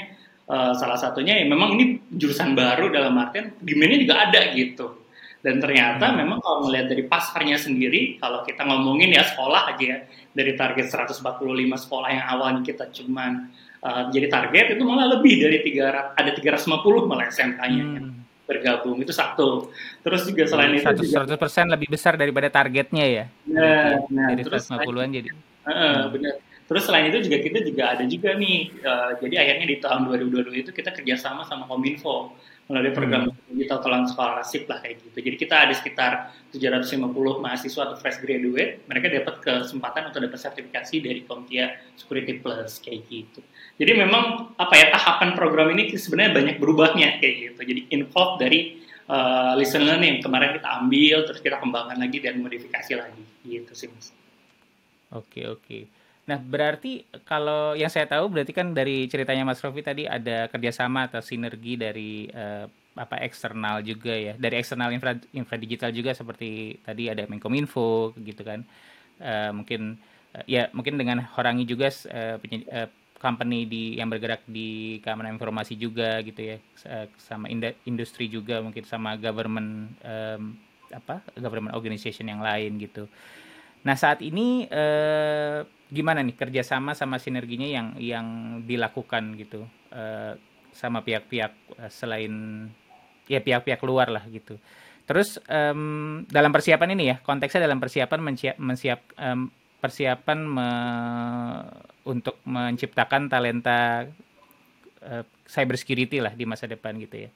uh, 0.51 0.73
salah 0.75 0.99
satunya 0.99 1.39
ya 1.39 1.47
memang 1.47 1.79
ini 1.79 2.03
jurusan 2.11 2.53
baru 2.53 2.91
dalam 2.91 3.15
artian 3.15 3.55
demandnya 3.63 3.99
juga 4.03 4.15
ada 4.27 4.41
gitu. 4.51 4.87
Dan 5.39 5.63
ternyata 5.63 6.11
hmm. 6.11 6.15
memang 6.19 6.39
kalau 6.43 6.67
melihat 6.67 6.91
dari 6.91 7.07
pasarnya 7.07 7.55
sendiri, 7.55 8.19
kalau 8.19 8.43
kita 8.43 8.67
ngomongin 8.67 9.15
ya 9.15 9.23
sekolah 9.23 9.71
aja 9.71 9.79
ya, 9.79 9.97
dari 10.35 10.51
target 10.59 10.91
145 10.91 11.23
sekolah 11.87 12.09
yang 12.11 12.25
awalnya 12.27 12.61
kita 12.67 12.91
cuman 12.91 13.47
uh, 13.83 14.03
jadi 14.11 14.27
target 14.27 14.65
itu 14.77 14.83
malah 14.87 15.19
lebih 15.19 15.43
dari 15.43 15.63
300 15.63 16.19
ada 16.19 16.31
350 16.35 17.09
malah 17.09 17.25
SMK-nya 17.29 17.85
hmm 17.85 18.19
bergabung 18.49 18.97
itu 18.97 19.13
satu. 19.13 19.69
Terus 20.01 20.25
juga 20.25 20.49
selain 20.49 20.73
100, 20.73 20.97
itu 20.97 21.13
juga 21.13 21.37
100% 21.37 21.69
lebih 21.69 21.87
besar 21.93 22.17
daripada 22.17 22.49
targetnya 22.49 23.05
ya. 23.05 23.25
Nah, 23.45 24.01
nah 24.09 24.33
dari 24.33 24.41
terus 24.41 24.65
150-an 24.65 25.09
jadi. 25.13 25.29
Uh, 25.29 25.69
hmm. 25.69 26.01
benar. 26.17 26.33
Terus 26.65 26.83
selain 26.85 27.09
itu 27.09 27.29
juga 27.29 27.37
kita 27.41 27.59
juga 27.65 27.83
ada 27.97 28.03
juga 28.05 28.29
nih, 28.37 28.57
uh, 28.85 29.17
jadi 29.17 29.35
akhirnya 29.41 29.67
di 29.73 29.77
tahun 29.81 30.01
2022 30.05 30.65
itu 30.65 30.71
kita 30.73 30.93
kerjasama 30.93 31.41
sama 31.49 31.65
Kominfo 31.65 32.37
melalui 32.69 32.93
program 32.93 33.33
hmm. 33.33 33.57
digital 33.57 33.81
talent 33.81 34.05
scholarship 34.13 34.69
lah 34.69 34.77
kayak 34.85 35.01
gitu. 35.01 35.17
Jadi 35.17 35.35
kita 35.41 35.65
ada 35.65 35.73
sekitar 35.73 36.29
750 36.53 37.09
mahasiswa 37.41 37.81
atau 37.89 37.97
fresh 37.97 38.21
graduate, 38.21 38.85
mereka 38.85 39.09
dapat 39.09 39.35
kesempatan 39.41 40.13
untuk 40.13 40.21
dapat 40.21 40.37
sertifikasi 40.37 40.95
dari 41.01 41.25
Komtia 41.25 41.73
Security 41.97 42.37
Plus 42.37 42.77
kayak 42.77 43.01
gitu. 43.09 43.41
Jadi 43.79 43.91
memang 43.95 44.53
apa 44.59 44.73
ya 44.75 44.91
tahapan 44.91 45.39
program 45.39 45.71
ini 45.71 45.95
sebenarnya 45.95 46.35
banyak 46.35 46.55
berubahnya 46.59 47.23
kayak 47.23 47.35
gitu. 47.55 47.61
Jadi 47.63 47.81
involve 47.95 48.35
dari 48.35 48.75
uh, 49.07 49.55
lesson 49.55 49.87
learning 49.87 50.19
kemarin 50.19 50.59
kita 50.59 50.69
ambil, 50.83 51.23
terus 51.23 51.39
kita 51.39 51.63
kembangkan 51.63 51.95
lagi 51.95 52.19
dan 52.19 52.43
modifikasi 52.43 52.91
lagi 52.99 53.23
gitu 53.47 53.71
sih 53.71 53.87
mas. 53.87 54.11
Oke 55.15 55.47
oke. 55.47 55.87
Nah, 56.29 56.37
berarti 56.37 57.09
kalau 57.25 57.73
yang 57.73 57.89
saya 57.89 58.05
tahu 58.05 58.29
berarti 58.29 58.53
kan 58.53 58.69
dari 58.69 59.09
ceritanya 59.09 59.49
Mas 59.49 59.65
Rofi 59.65 59.81
tadi 59.81 60.05
ada 60.05 60.45
kerjasama 60.45 61.09
atau 61.09 61.25
sinergi 61.25 61.73
dari 61.73 62.29
uh, 62.29 62.69
apa 62.93 63.17
eksternal 63.25 63.81
juga 63.81 64.13
ya, 64.13 64.37
dari 64.37 64.61
eksternal 64.61 64.93
infra, 64.93 65.17
infra 65.33 65.57
digital 65.57 65.89
juga 65.89 66.13
seperti 66.13 66.77
tadi 66.85 67.09
ada 67.09 67.25
Menkominfo 67.25 68.13
gitu 68.21 68.45
kan, 68.45 68.61
uh, 69.25 69.49
mungkin 69.57 69.97
uh, 70.37 70.45
ya 70.45 70.69
mungkin 70.69 71.01
dengan 71.01 71.25
Horangi 71.33 71.65
juga 71.65 71.89
uh, 71.89 72.37
uh, 72.37 72.89
company 73.19 73.67
di 73.67 73.83
yang 73.99 74.07
bergerak 74.07 74.47
di 74.47 74.97
keamanan 75.03 75.35
informasi 75.35 75.75
juga 75.75 76.23
gitu 76.23 76.55
ya, 76.55 76.57
uh, 76.87 77.05
sama 77.19 77.51
industri 77.85 78.31
juga 78.31 78.63
mungkin 78.63 78.87
sama 78.87 79.19
government 79.19 79.93
um, 80.01 80.55
apa 80.89 81.21
government 81.37 81.77
organization 81.77 82.31
yang 82.31 82.41
lain 82.41 82.79
gitu. 82.79 83.05
Nah 83.85 83.93
saat 83.93 84.23
ini 84.25 84.65
uh, 84.71 85.61
gimana 85.91 86.23
nih 86.23 86.35
kerjasama 86.39 86.97
sama 86.97 87.19
sinerginya 87.19 87.67
yang 87.67 87.87
yang 87.99 88.27
dilakukan 88.65 89.35
gitu 89.37 89.67
uh, 89.93 90.33
sama 90.71 91.03
pihak-pihak 91.03 91.53
selain 91.91 92.65
ya 93.29 93.43
pihak-pihak 93.43 93.81
luar 93.85 94.09
lah 94.09 94.25
gitu. 94.31 94.57
Terus 95.09 95.41
um, 95.49 96.21
dalam 96.29 96.53
persiapan 96.53 96.93
ini 96.93 97.03
ya 97.09 97.15
konteksnya 97.25 97.65
dalam 97.65 97.81
persiapan 97.81 98.19
mensiap, 98.21 98.55
mensiap 98.61 98.99
um, 99.17 99.49
persiapan 99.79 100.39
me, 100.43 100.69
untuk 102.03 102.35
menciptakan 102.43 103.31
talenta 103.31 104.05
uh, 105.03 105.23
cyber 105.47 105.75
security 105.79 106.19
lah 106.19 106.35
di 106.35 106.43
masa 106.43 106.67
depan 106.67 106.95
gitu 106.99 107.27
ya. 107.27 107.29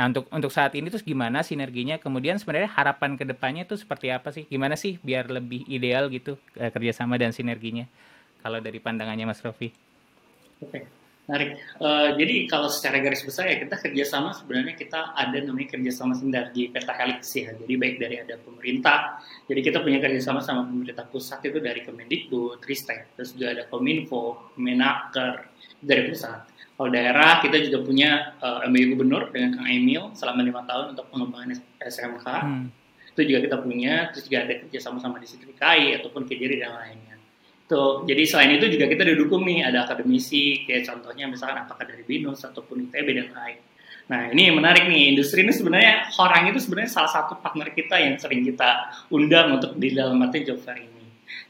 Nah 0.00 0.08
untuk 0.08 0.24
untuk 0.32 0.50
saat 0.50 0.72
ini 0.74 0.88
terus 0.88 1.04
gimana 1.04 1.44
sinerginya? 1.44 2.00
Kemudian 2.00 2.40
sebenarnya 2.40 2.72
harapan 2.72 3.20
ke 3.20 3.24
depannya 3.28 3.68
itu 3.68 3.76
seperti 3.76 4.08
apa 4.10 4.32
sih? 4.32 4.48
Gimana 4.48 4.74
sih 4.74 4.96
biar 5.04 5.28
lebih 5.28 5.68
ideal 5.68 6.08
gitu 6.08 6.40
uh, 6.56 6.70
kerjasama 6.72 7.20
dan 7.20 7.36
sinerginya? 7.36 7.84
Kalau 8.40 8.58
dari 8.58 8.80
pandangannya 8.80 9.28
Mas 9.28 9.44
Rofi? 9.44 9.68
Oke, 10.64 10.84
menarik. 11.30 11.62
Uh, 11.78 12.18
jadi 12.18 12.50
kalau 12.50 12.66
secara 12.66 12.98
garis 12.98 13.22
besar 13.22 13.46
ya 13.46 13.62
kita 13.62 13.78
kerjasama 13.78 14.34
sebenarnya 14.34 14.74
kita 14.74 15.14
ada 15.14 15.38
namanya 15.38 15.78
kerjasama 15.78 16.18
sinergi 16.18 16.74
pentahelix 16.74 17.30
ya. 17.38 17.54
Jadi 17.54 17.72
baik 17.78 17.96
dari 18.02 18.16
ada 18.18 18.34
pemerintah, 18.42 19.22
jadi 19.46 19.60
kita 19.62 19.78
punya 19.86 20.02
kerjasama 20.02 20.42
sama 20.42 20.66
pemerintah 20.66 21.06
pusat 21.06 21.38
itu 21.46 21.62
dari 21.62 21.86
Kemendikbud, 21.86 22.66
Ristek, 22.66 23.14
terus 23.14 23.38
juga 23.38 23.54
ada 23.54 23.62
Kominfo, 23.70 24.50
Menaker 24.58 25.46
dari 25.78 26.10
pusat 26.10 26.50
kalau 26.80 26.96
daerah 26.96 27.44
kita 27.44 27.60
juga 27.60 27.84
punya 27.84 28.32
uh, 28.40 28.64
eh, 28.64 28.72
MBU 28.72 28.96
Gubernur 28.96 29.28
dengan 29.28 29.60
Kang 29.60 29.68
Emil 29.68 30.16
selama 30.16 30.40
lima 30.40 30.64
tahun 30.64 30.96
untuk 30.96 31.12
pengembangan 31.12 31.60
SMK. 31.76 32.24
Hmm. 32.24 32.72
Itu 33.12 33.20
juga 33.28 33.44
kita 33.44 33.60
punya, 33.60 34.08
terus 34.08 34.24
juga 34.24 34.48
ada 34.48 34.54
kerja 34.64 34.80
sama-sama 34.80 35.20
di 35.20 35.28
DKI 35.28 36.00
ataupun 36.00 36.24
Kejiri 36.24 36.56
dan 36.56 36.72
lainnya. 36.80 37.19
Tuh, 37.70 38.02
jadi 38.02 38.26
selain 38.26 38.58
itu 38.58 38.66
juga 38.66 38.90
kita 38.90 39.06
didukung 39.06 39.46
nih 39.46 39.62
ada 39.62 39.86
akademisi 39.86 40.66
kayak 40.66 40.90
contohnya 40.90 41.30
misalkan 41.30 41.62
apakah 41.62 41.86
dari 41.86 42.02
BINUS 42.02 42.42
ataupun 42.50 42.90
ITB 42.90 43.08
dan 43.14 43.30
lain. 43.30 43.62
Nah 44.10 44.26
ini 44.34 44.50
yang 44.50 44.58
menarik 44.58 44.90
nih 44.90 45.14
industri 45.14 45.46
ini 45.46 45.54
sebenarnya 45.54 46.10
orang 46.18 46.50
itu 46.50 46.58
sebenarnya 46.58 46.90
salah 46.90 47.14
satu 47.14 47.38
partner 47.38 47.70
kita 47.70 47.94
yang 47.94 48.18
sering 48.18 48.42
kita 48.42 48.90
undang 49.14 49.62
untuk 49.62 49.78
di 49.78 49.94
dalam 49.94 50.18
arti 50.18 50.42
job 50.42 50.58
fair 50.58 50.82
ini. 50.82 50.98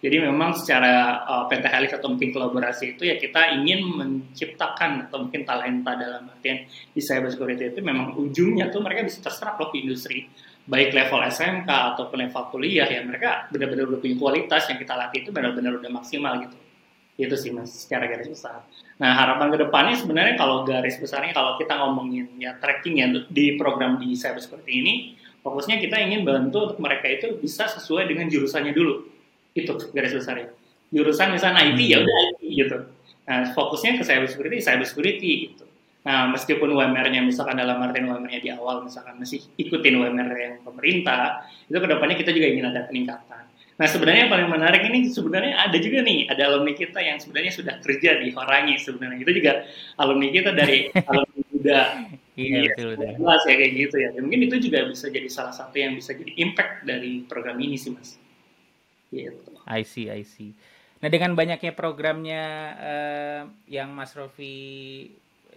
Jadi 0.04 0.16
memang 0.20 0.60
secara 0.60 1.24
uh, 1.24 1.48
atau 1.48 2.08
mungkin 2.12 2.36
kolaborasi 2.36 3.00
itu 3.00 3.08
ya 3.08 3.16
kita 3.16 3.56
ingin 3.56 3.80
menciptakan 3.88 5.08
atau 5.08 5.24
mungkin 5.24 5.48
talenta 5.48 5.96
dalam 5.96 6.28
artian 6.28 6.68
di 6.68 7.00
cyber 7.00 7.32
security 7.32 7.72
itu 7.72 7.80
memang 7.80 8.12
ujungnya 8.20 8.68
tuh 8.68 8.84
mereka 8.84 9.08
bisa 9.08 9.24
terserap 9.24 9.56
loh 9.56 9.72
ke 9.72 9.80
industri 9.80 10.28
baik 10.70 10.94
level 10.94 11.18
SMK 11.26 11.66
ataupun 11.66 12.22
level 12.22 12.44
kuliah 12.54 12.86
ya 12.86 13.02
mereka 13.02 13.50
benar-benar 13.50 13.90
udah 13.90 13.98
punya 13.98 14.14
kualitas 14.14 14.70
yang 14.70 14.78
kita 14.78 14.94
latih 14.94 15.26
itu 15.26 15.30
benar-benar 15.34 15.82
udah 15.82 15.90
maksimal 15.90 16.38
gitu. 16.46 16.56
Itu 17.18 17.34
sih 17.34 17.50
mas 17.50 17.74
secara 17.74 18.06
garis 18.06 18.30
besar. 18.30 18.62
Nah 19.02 19.10
harapan 19.18 19.50
ke 19.50 19.58
depannya 19.66 19.98
sebenarnya 19.98 20.38
kalau 20.38 20.62
garis 20.62 20.94
besarnya 21.02 21.34
kalau 21.34 21.58
kita 21.58 21.74
ngomongin 21.74 22.30
ya 22.38 22.54
tracking 22.62 23.02
ya 23.02 23.10
di 23.10 23.58
program 23.58 23.98
di 23.98 24.14
cyber 24.14 24.38
security 24.38 24.72
ini 24.78 24.94
fokusnya 25.42 25.82
kita 25.82 25.98
ingin 25.98 26.22
bantu 26.22 26.70
untuk 26.70 26.78
mereka 26.78 27.10
itu 27.10 27.34
bisa 27.42 27.66
sesuai 27.66 28.06
dengan 28.06 28.30
jurusannya 28.30 28.70
dulu. 28.70 29.10
Itu 29.58 29.74
garis 29.90 30.14
besarnya. 30.14 30.54
Jurusan 30.94 31.34
misalnya 31.34 31.66
IT 31.66 31.80
ya 31.82 31.98
udah 31.98 32.16
IT 32.30 32.40
gitu. 32.46 32.76
Nah 33.26 33.50
fokusnya 33.58 33.98
ke 33.98 34.06
cyber 34.06 34.30
security 34.30 34.62
cyber 34.62 34.86
security 34.86 35.30
gitu 35.50 35.69
Nah, 36.00 36.32
meskipun 36.32 36.72
UMR-nya 36.72 37.20
misalkan 37.20 37.60
dalam 37.60 37.76
artian 37.84 38.08
UMR-nya 38.08 38.40
di 38.40 38.50
awal 38.56 38.88
misalkan 38.88 39.20
masih 39.20 39.44
ikutin 39.60 40.00
UMR 40.00 40.32
yang 40.32 40.54
pemerintah, 40.64 41.44
itu 41.68 41.76
ke 41.76 41.88
depannya 41.88 42.16
kita 42.16 42.32
juga 42.32 42.46
ingin 42.48 42.66
ada 42.72 42.88
peningkatan. 42.88 43.44
Nah, 43.80 43.88
sebenarnya 43.88 44.28
yang 44.28 44.32
paling 44.32 44.48
menarik 44.48 44.82
ini 44.92 45.08
sebenarnya 45.08 45.56
ada 45.56 45.76
juga 45.80 46.04
nih, 46.04 46.28
ada 46.28 46.52
alumni 46.52 46.72
kita 46.76 47.00
yang 47.00 47.16
sebenarnya 47.16 47.52
sudah 47.52 47.74
kerja 47.80 48.20
di 48.20 48.28
Horangi 48.32 48.76
sebenarnya. 48.76 49.24
Itu 49.24 49.32
juga 49.32 49.52
alumni 49.96 50.28
kita 50.28 50.50
dari 50.52 50.92
alumni 51.08 51.40
muda. 51.48 51.80
Iya, 52.36 52.58
iya, 52.60 52.72
betul, 52.76 52.88
betul. 52.96 53.24
Ya 53.28 53.54
kayak 53.56 53.72
gitu 53.76 53.96
ya. 54.00 54.08
Dan 54.16 54.20
mungkin 54.28 54.40
itu 54.48 54.56
juga 54.68 54.78
bisa 54.88 55.06
jadi 55.08 55.28
salah 55.28 55.52
satu 55.52 55.76
yang 55.76 55.96
bisa 55.96 56.16
jadi 56.16 56.32
impact 56.40 56.88
dari 56.88 57.24
program 57.24 57.56
ini 57.60 57.76
sih, 57.76 57.92
Mas. 57.92 58.20
Gitu. 59.12 59.52
I 59.64 59.80
see, 59.84 60.08
I 60.08 60.24
see. 60.28 60.56
Nah, 61.00 61.08
dengan 61.08 61.32
banyaknya 61.32 61.72
programnya 61.72 62.44
uh, 62.76 63.42
yang 63.64 63.92
Mas 63.96 64.12
Rofi 64.12 65.08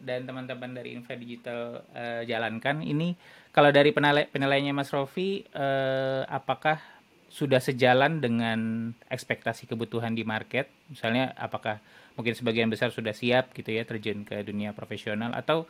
dan 0.02 0.26
teman-teman 0.26 0.74
dari 0.74 0.98
Infa 0.98 1.14
Digital 1.14 1.84
uh, 1.94 2.22
jalankan 2.26 2.82
ini 2.82 3.14
kalau 3.54 3.70
dari 3.70 3.94
penilai 3.94 4.26
penilaiannya 4.32 4.74
Mas 4.74 4.90
Rofi 4.90 5.46
uh, 5.54 6.26
apakah 6.26 6.82
sudah 7.34 7.58
sejalan 7.58 8.22
dengan 8.22 8.94
ekspektasi 9.10 9.66
kebutuhan 9.66 10.14
di 10.14 10.22
market 10.22 10.70
misalnya 10.90 11.34
apakah 11.38 11.82
mungkin 12.14 12.38
sebagian 12.38 12.70
besar 12.70 12.94
sudah 12.94 13.14
siap 13.14 13.54
gitu 13.58 13.74
ya 13.74 13.86
terjun 13.86 14.22
ke 14.22 14.46
dunia 14.46 14.74
profesional 14.74 15.34
atau 15.34 15.66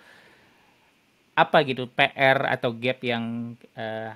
apa 1.34 1.66
gitu 1.66 1.90
PR 1.90 2.46
atau 2.46 2.76
gap 2.78 3.02
yang 3.02 3.56
uh, 3.74 4.12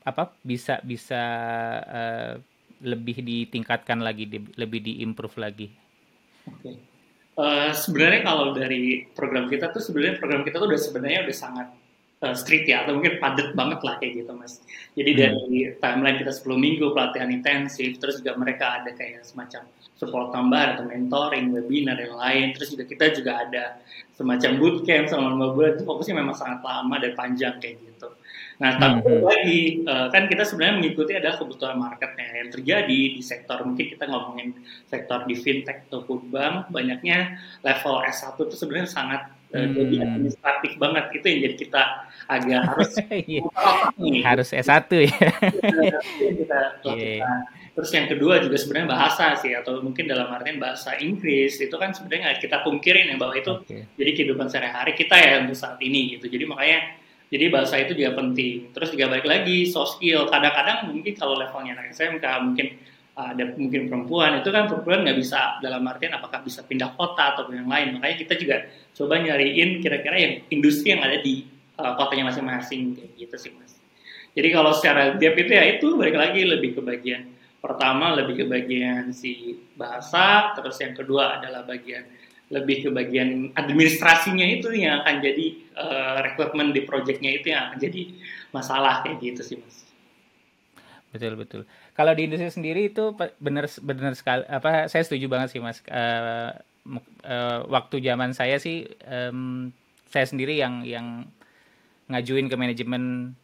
apa 0.00 0.32
bisa 0.40 0.80
bisa 0.80 1.22
uh, 1.84 2.34
lebih 2.80 3.20
ditingkatkan 3.20 4.00
lagi 4.00 4.24
di, 4.24 4.38
lebih 4.56 4.80
diimprove 4.80 5.36
lagi. 5.36 5.68
Okay. 6.48 6.89
Uh, 7.38 7.72
sebenarnya 7.72 8.20
kalau 8.26 8.52
dari 8.52 9.06
program 9.14 9.46
kita 9.46 9.70
tuh 9.70 9.80
sebenarnya 9.80 10.18
program 10.18 10.42
kita 10.42 10.60
tuh 10.60 10.68
udah 10.68 10.80
sebenarnya 10.82 11.20
udah 11.24 11.36
sangat 11.36 11.66
uh, 12.20 12.36
strict 12.36 12.68
ya 12.68 12.84
atau 12.84 12.96
mungkin 12.96 13.18
padat 13.18 13.56
banget 13.56 13.80
lah 13.80 13.96
kayak 13.98 14.24
gitu 14.24 14.32
mas. 14.36 14.60
Jadi 14.94 15.10
hmm. 15.16 15.20
dari 15.20 15.58
timeline 15.80 16.18
kita 16.20 16.32
10 16.32 16.56
minggu 16.56 16.86
pelatihan 16.92 17.30
intensif, 17.32 17.96
terus 17.98 18.20
juga 18.20 18.36
mereka 18.36 18.80
ada 18.82 18.90
kayak 18.92 19.24
semacam 19.24 19.64
support 19.96 20.32
tambahan 20.32 20.80
atau 20.80 20.84
mentoring, 20.88 21.52
webinar 21.52 22.00
yang 22.00 22.16
lain. 22.16 22.46
Terus 22.56 22.72
juga 22.72 22.84
kita 22.88 23.04
juga 23.12 23.32
ada 23.44 23.64
semacam 24.16 24.50
bootcamp 24.60 25.08
selama 25.08 25.28
lima 25.32 25.48
bulan 25.56 25.70
itu 25.76 25.84
fokusnya 25.84 26.14
memang 26.20 26.36
sangat 26.36 26.60
lama 26.60 26.94
dan 27.00 27.12
panjang 27.16 27.54
kayak 27.60 27.76
gitu. 27.80 28.08
Nah, 28.60 28.76
tapi 28.76 29.00
hmm. 29.08 29.24
lagi 29.24 29.60
uh, 29.88 30.12
kan 30.12 30.28
kita 30.28 30.44
sebenarnya 30.44 30.84
mengikuti 30.84 31.16
adalah 31.16 31.40
kebutuhan 31.40 31.80
marketnya 31.80 32.28
yang 32.44 32.52
terjadi 32.52 33.00
di 33.16 33.22
sektor 33.24 33.56
mungkin 33.64 33.88
kita 33.88 34.04
ngomongin 34.04 34.52
sektor 34.84 35.24
di 35.24 35.32
fintech 35.32 35.88
ataupun 35.88 36.28
bank 36.28 36.68
banyaknya 36.68 37.40
level 37.64 38.04
S1 38.04 38.36
itu 38.36 38.56
sebenarnya 38.60 38.88
sangat 38.92 39.32
hmm. 39.50 39.74
jadi 39.74 39.96
administratif 40.06 40.72
banget 40.78 41.04
itu 41.14 41.26
yang 41.26 41.40
jadi 41.46 41.56
kita 41.58 41.82
agak 42.30 42.60
harus 42.70 42.92
iya. 43.30 43.42
harus 44.22 44.48
S1 44.54 44.86
ya. 44.94 45.10
Iya, 45.10 45.98
kita, 46.38 46.58
yeah. 46.94 47.42
Terus 47.70 47.90
yang 47.94 48.06
kedua 48.10 48.42
juga 48.42 48.58
sebenarnya 48.58 48.88
bahasa 48.92 49.38
sih 49.38 49.54
atau 49.54 49.78
mungkin 49.80 50.10
dalam 50.10 50.28
artian 50.30 50.58
bahasa 50.58 50.98
Inggris 50.98 51.56
itu 51.62 51.72
kan 51.78 51.94
sebenarnya 51.94 52.36
kita 52.36 52.60
pungkirin 52.66 53.14
ya 53.14 53.16
bahwa 53.16 53.34
itu 53.38 53.62
okay. 53.62 53.86
jadi 53.94 54.10
kehidupan 54.20 54.50
sehari-hari 54.50 54.92
kita 54.98 55.16
ya 55.16 55.40
untuk 55.40 55.56
saat 55.56 55.78
ini 55.80 56.18
gitu. 56.18 56.26
Jadi 56.28 56.44
makanya 56.50 56.98
jadi 57.30 57.46
bahasa 57.48 57.78
itu 57.78 57.94
juga 57.94 58.18
penting. 58.18 58.74
Terus 58.74 58.90
juga 58.90 59.06
balik 59.14 59.26
lagi 59.26 59.70
soft 59.70 59.96
skill. 59.96 60.26
Kadang-kadang 60.26 60.90
mungkin 60.90 61.14
kalau 61.14 61.38
levelnya 61.38 61.78
anak 61.78 61.94
SMK 61.94 62.26
mungkin 62.42 62.66
ada 63.34 63.52
mungkin 63.58 63.90
perempuan 63.90 64.40
itu 64.40 64.48
kan 64.48 64.64
perempuan 64.70 65.04
nggak 65.04 65.18
bisa 65.20 65.60
dalam 65.60 65.84
artian 65.84 66.16
apakah 66.16 66.40
bisa 66.40 66.64
pindah 66.64 66.96
kota 66.96 67.36
atau 67.36 67.50
yang 67.52 67.68
lain. 67.68 68.00
Makanya 68.00 68.16
kita 68.16 68.34
juga 68.40 68.56
coba 68.96 69.20
nyariin 69.20 69.84
kira-kira 69.84 70.16
yang 70.16 70.34
industri 70.48 70.96
yang 70.96 71.04
ada 71.04 71.20
di 71.20 71.44
uh, 71.76 71.92
kotanya 72.00 72.32
masing-masing 72.32 72.96
kayak 72.96 73.10
gitu 73.18 73.36
sih 73.36 73.50
mas. 73.56 73.76
Jadi 74.32 74.48
kalau 74.54 74.70
secara 74.72 75.18
gap 75.18 75.34
itu 75.36 75.52
ya 75.52 75.64
itu 75.76 75.86
balik 75.98 76.16
lagi 76.16 76.40
lebih 76.46 76.78
ke 76.78 76.80
bagian 76.80 77.28
pertama 77.60 78.16
lebih 78.16 78.40
ke 78.40 78.44
bagian 78.48 79.12
si 79.12 79.60
bahasa, 79.76 80.56
terus 80.56 80.80
yang 80.80 80.96
kedua 80.96 81.38
adalah 81.38 81.68
bagian 81.68 82.08
lebih 82.50 82.88
ke 82.88 82.90
bagian 82.90 83.54
administrasinya 83.54 84.42
itu 84.42 84.74
yang 84.74 85.04
akan 85.04 85.22
jadi 85.22 85.46
uh, 85.78 86.16
rekrutmen 86.24 86.74
di 86.74 86.82
projectnya 86.82 87.30
itu 87.36 87.54
yang 87.54 87.70
akan 87.70 87.78
jadi 87.78 88.02
masalah 88.50 89.06
kayak 89.06 89.22
gitu 89.22 89.42
sih 89.44 89.56
mas. 89.60 89.86
Betul 91.10 91.34
betul. 91.34 91.62
Kalau 92.00 92.16
di 92.16 92.24
industri 92.24 92.48
sendiri 92.48 92.88
itu 92.88 93.12
benar 93.36 93.68
benar 93.84 94.16
sekali 94.16 94.48
apa 94.48 94.88
saya 94.88 95.04
setuju 95.04 95.28
banget 95.28 95.52
sih 95.52 95.60
mas. 95.60 95.84
Uh, 95.84 96.56
uh, 97.28 97.60
waktu 97.68 98.00
zaman 98.00 98.32
saya 98.32 98.56
sih 98.56 98.88
um, 99.04 99.68
saya 100.08 100.24
sendiri 100.24 100.56
yang 100.56 100.80
yang 100.88 101.28
ngajuin 102.08 102.48
ke 102.48 102.56
manajemen 102.56 103.36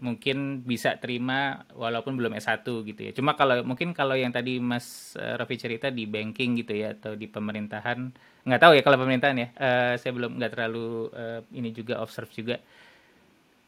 mungkin 0.00 0.64
bisa 0.64 0.96
terima 0.96 1.68
walaupun 1.76 2.16
belum 2.16 2.32
S1 2.40 2.64
gitu 2.64 3.00
ya. 3.04 3.12
Cuma 3.12 3.36
kalau 3.36 3.60
mungkin 3.60 3.92
kalau 3.92 4.16
yang 4.16 4.32
tadi 4.32 4.56
Mas 4.56 5.12
uh, 5.20 5.36
Raffi 5.36 5.60
cerita 5.60 5.92
di 5.92 6.08
banking 6.08 6.64
gitu 6.64 6.72
ya 6.72 6.96
atau 6.96 7.12
di 7.12 7.28
pemerintahan 7.28 8.08
nggak 8.40 8.60
tahu 8.64 8.72
ya 8.72 8.82
kalau 8.82 8.96
pemerintahan 8.96 9.36
ya. 9.36 9.48
Uh, 9.60 9.94
saya 10.00 10.16
belum 10.16 10.40
nggak 10.40 10.52
terlalu 10.56 11.12
uh, 11.12 11.44
ini 11.52 11.76
juga 11.76 12.00
observe 12.00 12.32
juga. 12.32 12.56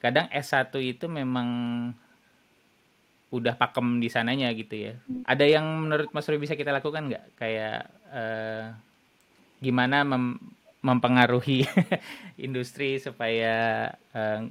Kadang 0.01 0.33
S1 0.33 0.73
itu 0.81 1.05
memang 1.13 1.49
udah 3.33 3.57
pakem 3.57 3.97
di 3.97 4.13
sananya 4.13 4.53
gitu 4.53 4.77
ya. 4.77 4.93
Ada 5.25 5.49
yang 5.49 5.65
menurut 5.89 6.13
Mas 6.13 6.29
Raffi 6.29 6.45
bisa 6.45 6.55
kita 6.55 6.69
lakukan 6.69 7.09
nggak 7.09 7.25
kayak 7.41 7.89
uh, 8.13 8.77
gimana 9.65 10.05
mem 10.05 10.37
mempengaruhi 10.83 11.65
industri 12.47 12.99
supaya 12.99 13.89
uh, 14.13 14.43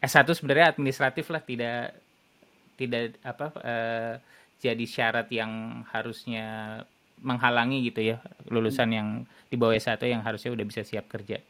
S1 0.00 0.26
sebenarnya 0.32 0.70
administratif 0.72 1.26
lah 1.34 1.42
tidak 1.42 1.98
tidak 2.78 3.18
apa 3.26 3.46
uh, 3.60 4.14
jadi 4.62 4.84
syarat 4.86 5.28
yang 5.34 5.82
harusnya 5.90 6.80
menghalangi 7.20 7.90
gitu 7.90 8.14
ya 8.14 8.16
lulusan 8.46 8.88
yang 8.92 9.08
di 9.50 9.56
bawah 9.58 9.74
S1 9.74 10.00
yang 10.06 10.22
harusnya 10.24 10.54
udah 10.54 10.64
bisa 10.64 10.80
siap 10.86 11.10
kerja. 11.10 11.42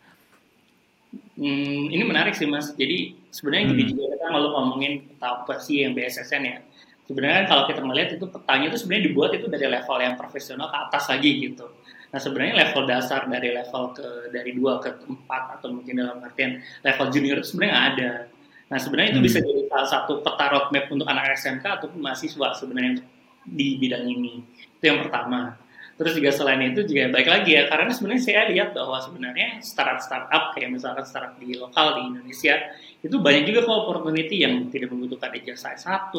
Hmm, 1.37 1.93
ini 1.93 2.03
menarik 2.05 2.33
sih 2.33 2.49
mas. 2.49 2.73
Jadi 2.73 3.13
sebenarnya 3.29 3.65
hmm. 3.69 3.73
gini 3.77 3.83
juga 3.93 4.05
kita 4.17 4.27
malu 4.33 4.49
ngomongin 4.57 5.05
apa 5.21 5.61
sih 5.61 5.85
yang 5.85 5.93
BSSN 5.93 6.43
ya. 6.43 6.59
Sebenarnya 7.07 7.47
kalau 7.47 7.71
kita 7.71 7.81
melihat 7.87 8.19
itu 8.19 8.27
petanya 8.27 8.67
itu 8.73 8.79
sebenarnya 8.83 9.05
dibuat 9.07 9.31
itu 9.37 9.47
dari 9.47 9.67
level 9.71 9.97
yang 10.03 10.15
profesional 10.19 10.67
ke 10.73 10.79
atas 10.91 11.05
lagi 11.07 11.31
gitu. 11.39 11.67
Nah 12.11 12.19
sebenarnya 12.19 12.55
level 12.67 12.83
dasar 12.89 13.21
dari 13.31 13.55
level 13.55 13.83
ke 13.95 14.09
dari 14.35 14.51
dua 14.57 14.83
ke 14.83 14.91
empat 15.07 15.61
atau 15.61 15.69
mungkin 15.71 16.03
dalam 16.03 16.19
artian 16.25 16.59
level 16.83 17.07
junior 17.15 17.37
itu 17.39 17.55
sebenarnya 17.55 17.77
ada. 17.79 18.11
Nah 18.67 18.79
sebenarnya 18.83 19.11
itu 19.15 19.21
hmm. 19.23 19.29
bisa 19.31 19.39
jadi 19.45 19.63
salah 19.71 19.89
satu 19.93 20.13
peta 20.25 20.47
roadmap 20.51 20.85
untuk 20.91 21.07
anak 21.07 21.39
SMK 21.39 21.63
ataupun 21.63 22.01
mahasiswa 22.03 22.49
sebenarnya 22.59 23.05
di 23.47 23.79
bidang 23.79 24.03
ini. 24.09 24.43
Itu 24.81 24.85
yang 24.91 25.07
pertama. 25.07 25.55
Terus 25.97 26.13
juga 26.13 26.29
selain 26.29 26.61
itu 26.61 26.85
juga 26.85 27.09
baik 27.09 27.25
lagi 27.25 27.57
ya, 27.57 27.73
karena 27.73 27.89
sebenarnya 27.89 28.21
saya 28.21 28.53
lihat 28.53 28.77
bahwa 28.77 29.01
sebenarnya 29.01 29.65
startup-startup 29.65 30.53
kayak 30.53 30.69
misalkan 30.77 31.09
startup 31.09 31.41
di 31.41 31.57
lokal 31.57 31.97
di 31.97 32.13
Indonesia 32.13 32.69
itu 33.01 33.17
banyak 33.17 33.49
juga 33.49 33.65
kok 33.65 33.77
opportunity 33.89 34.45
yang 34.45 34.69
tidak 34.69 34.93
membutuhkan 34.93 35.33
ijazah 35.33 35.73
S1, 35.73 36.13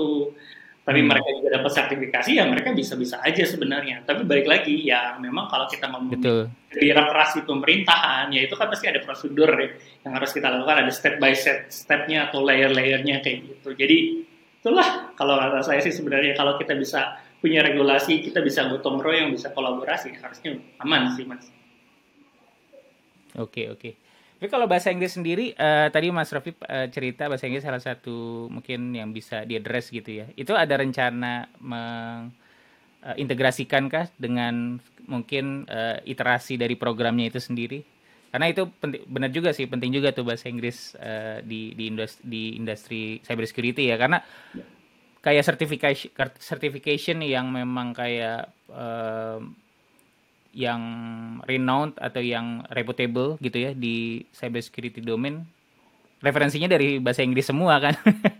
tapi 0.88 1.04
hmm. 1.04 1.10
mereka 1.12 1.30
juga 1.36 1.50
dapat 1.62 1.72
sertifikasi 1.78 2.32
ya 2.40 2.44
mereka 2.50 2.74
bisa-bisa 2.74 3.22
aja 3.22 3.44
sebenarnya. 3.46 4.02
Tapi 4.02 4.26
balik 4.26 4.48
lagi 4.50 4.88
ya 4.88 5.13
memang 5.20 5.46
kalau 5.46 5.68
kita 5.68 5.94
ngomong 5.94 6.26
birokrasi 6.74 7.46
pemerintahan 7.46 8.32
ya 8.32 8.48
itu 8.48 8.56
kan 8.58 8.72
pasti 8.72 8.88
ada 8.88 9.04
prosedur 9.06 9.52
ya, 9.62 9.78
yang 10.08 10.18
harus 10.18 10.32
kita 10.32 10.48
lakukan 10.48 10.88
ada 10.88 10.92
step 10.96 11.22
by 11.22 11.36
step 11.36 11.68
stepnya 11.70 12.34
atau 12.34 12.42
layer-layernya 12.42 13.20
kayak 13.20 13.46
gitu. 13.46 13.76
Jadi 13.76 14.26
itulah 14.58 15.13
kalau 15.13 15.38
kata 15.38 15.60
saya 15.62 15.84
sih 15.86 15.94
sebenarnya 15.94 16.34
kalau 16.34 16.58
kita 16.58 16.74
bisa 16.74 17.20
punya 17.48 17.64
regulasi 17.64 18.20
kita 18.20 18.44
bisa 18.44 18.68
gotong 18.68 19.00
royong 19.00 19.32
bisa 19.32 19.56
kolaborasi 19.56 20.12
harusnya 20.20 20.60
aman 20.84 21.16
sih 21.16 21.24
mas 21.24 21.48
oke 23.40 23.48
okay, 23.48 23.72
oke 23.72 23.80
okay. 23.80 23.96
Tapi 24.38 24.54
kalau 24.54 24.70
bahasa 24.70 24.94
Inggris 24.94 25.18
sendiri, 25.18 25.58
uh, 25.58 25.90
tadi 25.90 26.14
Mas 26.14 26.30
Rafi 26.30 26.54
uh, 26.54 26.86
cerita 26.94 27.26
bahasa 27.26 27.50
Inggris 27.50 27.66
salah 27.66 27.82
satu 27.82 28.46
mungkin 28.54 28.94
yang 28.94 29.10
bisa 29.10 29.42
diadres 29.50 29.90
gitu 29.90 30.14
ya. 30.14 30.30
Itu 30.38 30.54
ada 30.54 30.78
rencana 30.78 31.50
mengintegrasikan 31.58 33.90
kah 33.90 34.14
dengan 34.14 34.78
mungkin 35.10 35.66
uh, 35.66 35.98
iterasi 36.06 36.54
dari 36.54 36.78
programnya 36.78 37.34
itu 37.34 37.42
sendiri? 37.42 37.82
Karena 38.30 38.54
itu 38.54 38.70
benar 39.10 39.34
juga 39.34 39.58
sih, 39.58 39.66
penting 39.66 39.90
juga 39.90 40.14
tuh 40.14 40.30
bahasa 40.30 40.54
Inggris 40.54 40.94
uh, 41.02 41.42
di 41.42 41.74
di 41.74 41.90
industri, 41.90 42.22
di 42.22 42.62
industri 42.62 43.18
cybersecurity 43.26 43.90
ya. 43.90 43.98
Karena 43.98 44.22
kayak 45.28 45.44
certification 45.44 46.10
certification 46.40 47.20
yang 47.20 47.52
memang 47.52 47.92
kayak 47.92 48.48
uh, 48.72 49.44
yang 50.56 50.82
renowned 51.44 52.00
atau 52.00 52.24
yang 52.24 52.63
reputable 52.72 53.36
gitu 53.44 53.60
ya 53.60 53.72
di 53.76 54.24
cybersecurity 54.32 55.04
domain. 55.04 55.44
Referensinya 56.24 56.72
dari 56.72 57.04
bahasa 57.04 57.28
Inggris 57.28 57.52
semua 57.52 57.76
kan. 57.84 57.94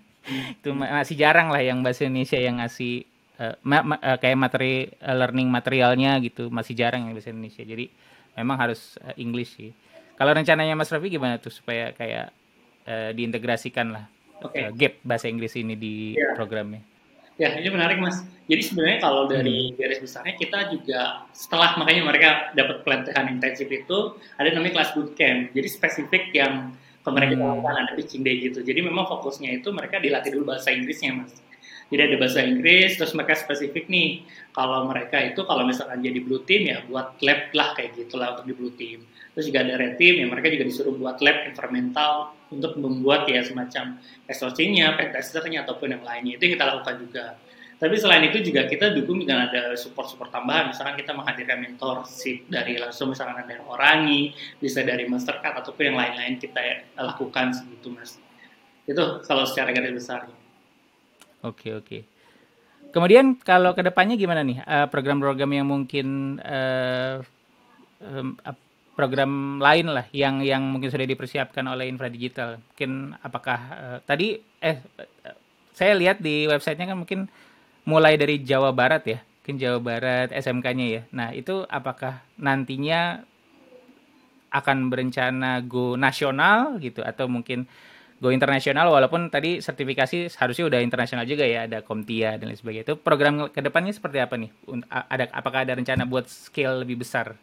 Itu 0.64 0.72
masih 0.72 1.20
jarang 1.20 1.52
lah 1.52 1.60
yang 1.60 1.84
bahasa 1.84 2.08
Indonesia 2.08 2.40
yang 2.40 2.64
ngasih 2.64 3.04
uh, 3.38 3.54
ma 3.68 3.84
ma 3.84 3.96
uh, 4.00 4.18
kayak 4.18 4.40
materi 4.40 4.88
uh, 5.04 5.14
learning 5.14 5.52
materialnya 5.52 6.18
gitu. 6.24 6.48
Masih 6.48 6.72
jarang 6.74 7.06
yang 7.06 7.14
bahasa 7.14 7.36
Indonesia. 7.36 7.68
Jadi 7.68 7.92
memang 8.40 8.58
harus 8.58 8.96
uh, 9.04 9.14
English 9.20 9.60
sih. 9.60 9.76
Kalau 10.16 10.32
rencananya 10.34 10.74
Mas 10.74 10.90
Raffi 10.90 11.12
gimana 11.12 11.38
tuh 11.38 11.52
supaya 11.52 11.92
kayak 11.94 12.32
uh, 12.88 13.12
diintegrasikan 13.14 13.94
lah 13.94 14.08
okay. 14.44 14.68
uh, 14.68 14.72
gap 14.74 15.00
bahasa 15.02 15.26
Inggris 15.30 15.54
ini 15.58 15.74
di 15.74 15.94
yeah. 16.14 16.36
programnya? 16.38 16.82
Ya, 17.38 17.54
ini 17.54 17.70
menarik 17.70 18.02
Mas. 18.02 18.26
Jadi 18.50 18.62
sebenarnya 18.66 18.98
kalau 18.98 19.30
dari 19.30 19.70
hmm. 19.70 19.78
garis 19.78 20.00
besarnya 20.02 20.34
kita 20.42 20.74
juga 20.74 21.30
setelah 21.38 21.78
makanya 21.78 22.02
mereka 22.10 22.30
dapat 22.58 22.82
pelatihan 22.82 23.30
intensif 23.30 23.70
itu 23.70 24.18
ada 24.42 24.50
namanya 24.50 24.82
kelas 24.82 24.92
bootcamp. 24.98 25.54
Jadi 25.54 25.68
spesifik 25.70 26.24
yang 26.34 26.74
ke 27.06 27.10
mereka 27.14 27.38
hmm. 27.38 27.62
ada 27.64 27.94
pitching 27.94 28.26
day 28.26 28.42
gitu. 28.42 28.66
Jadi 28.66 28.82
memang 28.82 29.06
fokusnya 29.06 29.62
itu 29.62 29.70
mereka 29.70 30.02
dilatih 30.02 30.34
dulu 30.34 30.56
bahasa 30.56 30.74
Inggrisnya 30.74 31.14
Mas. 31.14 31.32
Jadi 31.88 32.02
ada 32.04 32.16
bahasa 32.20 32.44
Inggris, 32.44 33.00
terus 33.00 33.16
mereka 33.16 33.40
spesifik 33.40 33.88
nih. 33.88 34.28
Kalau 34.52 34.92
mereka 34.92 35.24
itu 35.24 35.40
kalau 35.48 35.64
misalkan 35.64 36.04
jadi 36.04 36.20
blue 36.20 36.44
team 36.44 36.68
ya 36.68 36.84
buat 36.84 37.16
lab 37.24 37.48
lah 37.56 37.72
kayak 37.80 37.96
gitulah 37.96 38.36
untuk 38.36 38.46
di 38.52 38.54
blue 38.54 38.74
team. 38.76 39.08
Terus 39.32 39.48
juga 39.48 39.64
ada 39.64 39.80
red 39.80 39.96
team 39.96 40.20
ya 40.20 40.28
mereka 40.28 40.52
juga 40.52 40.68
disuruh 40.68 40.98
buat 41.00 41.24
lab 41.24 41.48
environmental 41.48 42.36
untuk 42.52 42.76
membuat 42.76 43.24
ya 43.32 43.40
semacam 43.40 44.04
SOC-nya, 44.28 45.00
pentesternya 45.00 45.64
ataupun 45.64 45.96
yang 45.96 46.04
lainnya. 46.04 46.36
Itu 46.36 46.52
yang 46.52 46.54
kita 46.60 46.66
lakukan 46.76 46.96
juga. 47.08 47.26
Tapi 47.78 47.94
selain 47.94 48.26
itu 48.26 48.42
juga 48.42 48.66
kita 48.66 48.90
dukung 48.98 49.22
dengan 49.22 49.46
ada 49.48 49.78
support-support 49.78 50.34
tambahan. 50.34 50.74
Misalkan 50.74 50.98
kita 50.98 51.14
menghadirkan 51.14 51.62
mentorship 51.62 52.50
dari 52.50 52.82
langsung 52.82 53.14
misalkan 53.14 53.46
ada 53.46 53.62
Orangi, 53.70 54.34
bisa 54.58 54.82
dari 54.82 55.06
Mastercard 55.06 55.62
ataupun 55.62 55.94
yang 55.94 55.98
lain-lain 56.02 56.42
kita 56.42 56.90
lakukan 56.98 57.54
segitu 57.54 57.94
mas. 57.94 58.18
Itu 58.90 59.22
kalau 59.24 59.46
secara 59.46 59.70
garis 59.72 59.94
besar. 59.94 60.26
Oke 61.48 61.72
oke. 61.72 62.00
Kemudian 62.92 63.40
kalau 63.40 63.76
ke 63.76 63.84
depannya 63.84 64.16
gimana 64.16 64.44
nih 64.44 64.64
uh, 64.64 64.88
program-program 64.88 65.52
yang 65.52 65.68
mungkin 65.68 66.40
um, 68.00 68.38
program 68.98 69.62
lain 69.62 69.94
lah 69.94 70.10
yang 70.10 70.42
yang 70.42 70.66
mungkin 70.66 70.90
sudah 70.90 71.06
dipersiapkan 71.06 71.62
oleh 71.68 71.86
Infra 71.86 72.10
Digital. 72.10 72.58
Mungkin 72.58 73.14
apakah 73.22 73.60
uh, 73.76 73.98
tadi 74.02 74.42
eh 74.60 74.82
saya 75.78 75.94
lihat 75.94 76.18
di 76.24 76.50
websitenya 76.50 76.90
kan 76.90 76.98
mungkin 76.98 77.30
mulai 77.86 78.18
dari 78.18 78.42
Jawa 78.42 78.74
Barat 78.74 79.06
ya, 79.06 79.20
mungkin 79.22 79.56
Jawa 79.62 79.80
Barat 79.80 80.28
SMK-nya 80.34 80.86
ya. 80.90 81.02
Nah 81.14 81.30
itu 81.38 81.64
apakah 81.70 82.26
nantinya 82.42 83.22
akan 84.50 84.90
berencana 84.90 85.62
go 85.62 85.94
nasional 86.00 86.82
gitu 86.82 87.06
atau 87.06 87.30
mungkin 87.30 87.70
go 88.18 88.34
internasional 88.34 88.90
walaupun 88.90 89.30
tadi 89.30 89.62
sertifikasi 89.62 90.34
harusnya 90.42 90.66
udah 90.66 90.80
internasional 90.82 91.26
juga 91.26 91.46
ya 91.46 91.70
ada 91.70 91.86
Komtia 91.86 92.38
dan 92.42 92.50
lain 92.50 92.58
sebagainya. 92.58 92.94
Itu 92.94 92.96
program 92.98 93.50
ke 93.54 93.62
depannya 93.62 93.94
seperti 93.94 94.18
apa 94.18 94.38
nih? 94.42 94.50
Ada 94.90 95.30
apakah 95.34 95.66
ada 95.66 95.78
rencana 95.78 96.10
buat 96.10 96.26
scale 96.26 96.82
lebih 96.82 97.06
besar? 97.06 97.38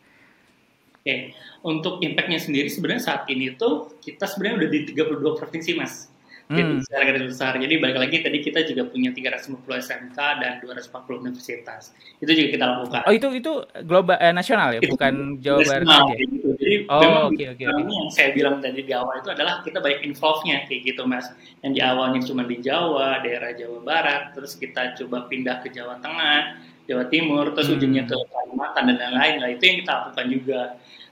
Oke, 1.05 1.37
untuk 1.61 2.01
impactnya 2.01 2.41
sendiri 2.41 2.73
sebenarnya 2.73 3.05
saat 3.13 3.29
ini 3.29 3.53
tuh 3.55 4.01
kita 4.01 4.25
sebenarnya 4.25 4.65
udah 4.65 4.71
di 4.73 4.81
32 4.89 5.37
provinsi 5.37 5.71
mas. 5.77 6.09
Jadi 6.45 6.61
hmm. 6.61 6.81
secara 6.85 7.03
garis 7.09 7.25
besar. 7.25 7.53
Jadi 7.57 7.75
balik 7.81 7.97
lagi 7.97 8.17
tadi 8.21 8.39
kita 8.45 8.61
juga 8.69 8.85
punya 8.93 9.17
350 9.17 9.65
SMK 9.65 10.19
dan 10.45 10.53
240 10.61 11.25
universitas. 11.25 11.97
Itu 12.21 12.37
juga 12.37 12.49
kita 12.53 12.65
lakukan. 12.69 13.01
Oh 13.09 13.15
itu 13.17 13.29
itu 13.33 13.53
global 13.89 14.21
eh, 14.21 14.35
nasional 14.37 14.77
ya, 14.77 14.81
itu 14.85 14.93
bukan 14.93 15.41
Jawa 15.41 15.65
Barat 15.65 15.87
aja. 15.89 16.15
Gitu. 16.21 16.49
Jadi 16.61 16.77
oh, 16.93 17.01
memang 17.01 17.25
okay, 17.33 17.47
okay, 17.57 17.65
okay. 17.73 17.85
yang 17.89 18.13
saya 18.13 18.29
bilang 18.37 18.61
tadi 18.61 18.85
di 18.85 18.93
awal 18.93 19.25
itu 19.25 19.31
adalah 19.33 19.65
kita 19.65 19.81
banyak 19.81 20.05
involve-nya 20.05 20.69
kayak 20.69 20.81
gitu 20.85 21.03
mas. 21.09 21.33
Yang 21.65 21.73
di 21.73 21.81
awalnya 21.81 22.21
cuma 22.29 22.43
di 22.45 22.57
Jawa, 22.61 23.25
daerah 23.25 23.51
Jawa 23.57 23.79
Barat, 23.81 24.23
terus 24.37 24.53
kita 24.61 24.93
coba 25.01 25.25
pindah 25.25 25.65
ke 25.65 25.73
Jawa 25.73 25.97
Tengah, 26.05 26.61
Jawa 26.85 27.09
Timur, 27.09 27.57
terus 27.57 27.73
hmm. 27.73 27.77
ujungnya 27.81 28.05
ke 28.05 28.17
Kalimantan 28.21 28.85
dan 28.93 28.97
lain-lain. 29.01 29.35
Lah 29.41 29.49
itu 29.49 29.65
yang 29.65 29.79
kita 29.81 29.93
lakukan 29.97 30.27
juga. 30.29 30.61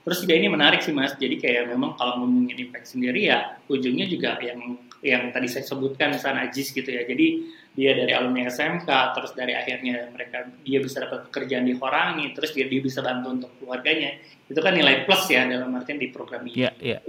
Terus 0.03 0.17
juga 0.21 0.33
ini 0.37 0.47
menarik 0.51 0.85
sih 0.85 0.93
mas. 0.93 1.17
Jadi 1.17 1.41
kayak 1.41 1.73
memang 1.73 1.97
kalau 1.97 2.21
ngomongin 2.21 2.69
impact 2.69 2.93
sendiri 2.93 3.33
ya 3.33 3.57
ujungnya 3.65 4.05
juga 4.05 4.37
yang 4.43 4.77
yang 5.03 5.35
tadi 5.35 5.51
saya 5.51 5.67
sebutkan 5.67 6.15
misalnya 6.15 6.47
Ajis 6.47 6.71
gitu 6.71 6.87
ya. 6.87 7.03
Jadi 7.03 7.43
dia 7.75 7.91
dari 7.91 8.15
alumni 8.15 8.47
SMK, 8.47 8.87
terus 8.87 9.31
dari 9.35 9.51
akhirnya 9.51 10.07
mereka 10.15 10.47
dia 10.63 10.79
bisa 10.79 11.03
dapat 11.03 11.27
pekerjaan 11.27 11.67
di 11.67 11.75
Horangi, 11.75 12.31
terus 12.31 12.55
dia, 12.55 12.65
dia 12.71 12.79
bisa 12.79 13.03
bantu 13.03 13.27
untuk 13.35 13.51
keluarganya. 13.59 14.15
Itu 14.47 14.63
kan 14.63 14.73
nilai 14.73 15.03
plus 15.03 15.27
ya 15.27 15.43
dalam 15.43 15.75
artian 15.75 15.99
di 15.99 16.07
program 16.07 16.47
ini. 16.47 16.55
Yeah, 16.55 16.73
yeah. 16.79 17.01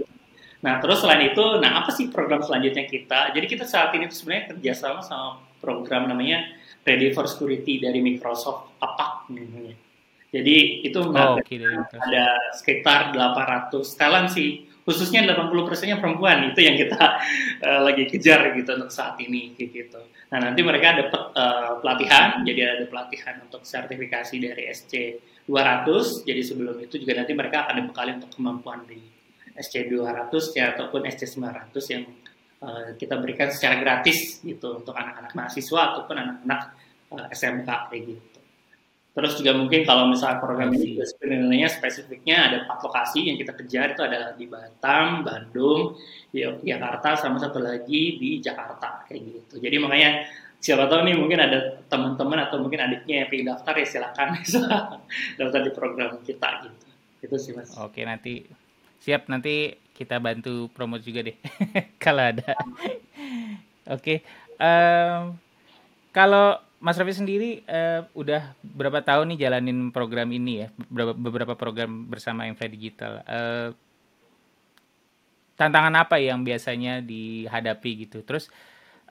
Nah 0.67 0.83
terus 0.83 1.07
selain 1.07 1.31
itu, 1.31 1.45
nah 1.63 1.85
apa 1.85 1.95
sih 1.95 2.11
program 2.11 2.43
selanjutnya 2.43 2.91
kita? 2.91 3.31
Jadi 3.31 3.47
kita 3.47 3.65
saat 3.69 3.95
ini 3.95 4.11
sebenarnya 4.11 4.57
kerjasama 4.57 5.01
sama 5.07 5.39
program 5.63 6.11
namanya 6.11 6.45
Ready 6.83 7.15
for 7.15 7.31
Security 7.31 7.79
dari 7.79 8.03
Microsoft 8.03 8.75
apa 8.83 9.29
namanya. 9.31 9.77
Jadi 10.35 10.83
itu 10.83 10.99
oh, 10.99 11.39
okay, 11.39 11.63
ada 11.95 12.27
sekitar 12.59 13.15
800 13.15 13.87
talent 13.95 14.35
sih 14.35 14.67
khususnya 14.85 15.25
80 15.25 15.65
persennya 15.65 15.97
perempuan 15.97 16.53
itu 16.53 16.61
yang 16.61 16.77
kita 16.77 17.03
uh, 17.65 17.81
lagi 17.89 18.05
kejar 18.05 18.53
gitu 18.53 18.71
untuk 18.77 18.93
saat 18.93 19.17
ini 19.19 19.57
gitu. 19.57 20.01
Nah 20.31 20.39
nanti 20.51 20.61
mereka 20.61 21.01
dapat 21.01 21.23
uh, 21.33 21.73
pelatihan, 21.81 22.45
jadi 22.45 22.61
ada 22.79 22.85
pelatihan 22.87 23.41
untuk 23.41 23.65
sertifikasi 23.65 24.37
dari 24.37 24.69
SC 24.71 24.93
200. 25.49 26.29
Jadi 26.29 26.41
sebelum 26.45 26.77
itu 26.85 27.01
juga 27.01 27.25
nanti 27.25 27.33
mereka 27.33 27.69
akan 27.69 27.75
dibekali 27.85 28.11
untuk 28.21 28.31
kemampuan 28.37 28.85
di 28.85 29.01
SC 29.57 29.89
200 29.89 30.59
ya 30.59 30.77
ataupun 30.77 31.01
SC 31.09 31.41
900 31.41 31.93
yang 31.95 32.05
uh, 32.61 32.89
kita 33.01 33.15
berikan 33.23 33.49
secara 33.49 33.81
gratis 33.81 34.45
gitu 34.45 34.85
untuk 34.85 34.93
anak-anak 34.93 35.33
mahasiswa 35.33 35.81
ataupun 35.95 36.17
anak-anak 36.19 36.61
uh, 37.15 37.27
SMK 37.33 37.69
kayak 37.89 38.03
gitu. 38.05 38.34
Terus 39.15 39.39
juga 39.39 39.55
mungkin 39.55 39.87
kalau 39.87 40.11
misalnya 40.11 40.43
program 40.43 40.75
ini 40.75 40.99
juga 40.99 41.07
sebenarnya 41.07 41.71
spesifiknya 41.71 42.51
ada 42.51 42.57
empat 42.67 42.83
lokasi 42.83 43.31
yang 43.31 43.39
kita 43.39 43.55
kejar 43.55 43.95
itu 43.95 44.03
adalah 44.03 44.35
di 44.35 44.51
Batam, 44.51 45.23
Bandung, 45.23 45.95
Jakarta, 46.35 47.15
sama 47.15 47.39
satu 47.39 47.63
lagi 47.63 48.19
di 48.19 48.43
Jakarta 48.43 49.07
kayak 49.07 49.23
gitu. 49.23 49.55
Jadi 49.63 49.77
makanya 49.79 50.27
siapa 50.59 50.91
tahu 50.91 51.07
nih 51.07 51.15
mungkin 51.15 51.39
ada 51.39 51.79
teman-teman 51.87 52.43
atau 52.51 52.59
mungkin 52.59 52.83
adiknya 52.83 53.23
yang 53.23 53.29
ingin 53.31 53.55
daftar 53.55 53.75
ya 53.79 53.87
silakan 53.87 54.29
daftar 55.39 55.61
di 55.63 55.71
program 55.71 56.19
kita 56.27 56.49
gitu. 56.67 56.87
Itu 57.23 57.37
sih 57.39 57.55
mas. 57.55 57.71
Oke 57.79 58.03
nanti 58.03 58.43
siap 58.99 59.31
nanti 59.31 59.79
kita 59.95 60.19
bantu 60.19 60.67
promote 60.75 61.07
juga 61.07 61.23
deh 61.23 61.39
kalau 62.03 62.35
ada. 62.35 62.51
Oke. 63.95 64.27
Um, 64.59 65.39
kalau 66.11 66.59
Mas 66.85 67.01
Raffi 67.01 67.17
sendiri 67.17 67.65
uh, 67.65 68.05
udah 68.13 68.53
berapa 68.61 69.01
tahun 69.01 69.33
nih 69.33 69.49
jalanin 69.49 69.89
program 69.89 70.29
ini 70.29 70.53
ya, 70.61 70.69
beberapa, 70.77 71.17
beberapa 71.17 71.55
program 71.57 72.05
bersama 72.13 72.45
Infra 72.45 72.69
Digital. 72.69 73.25
Uh, 73.25 73.73
tantangan 75.57 75.97
apa 75.97 76.21
yang 76.21 76.45
biasanya 76.45 77.01
dihadapi 77.01 78.05
gitu? 78.05 78.21
Terus 78.21 78.53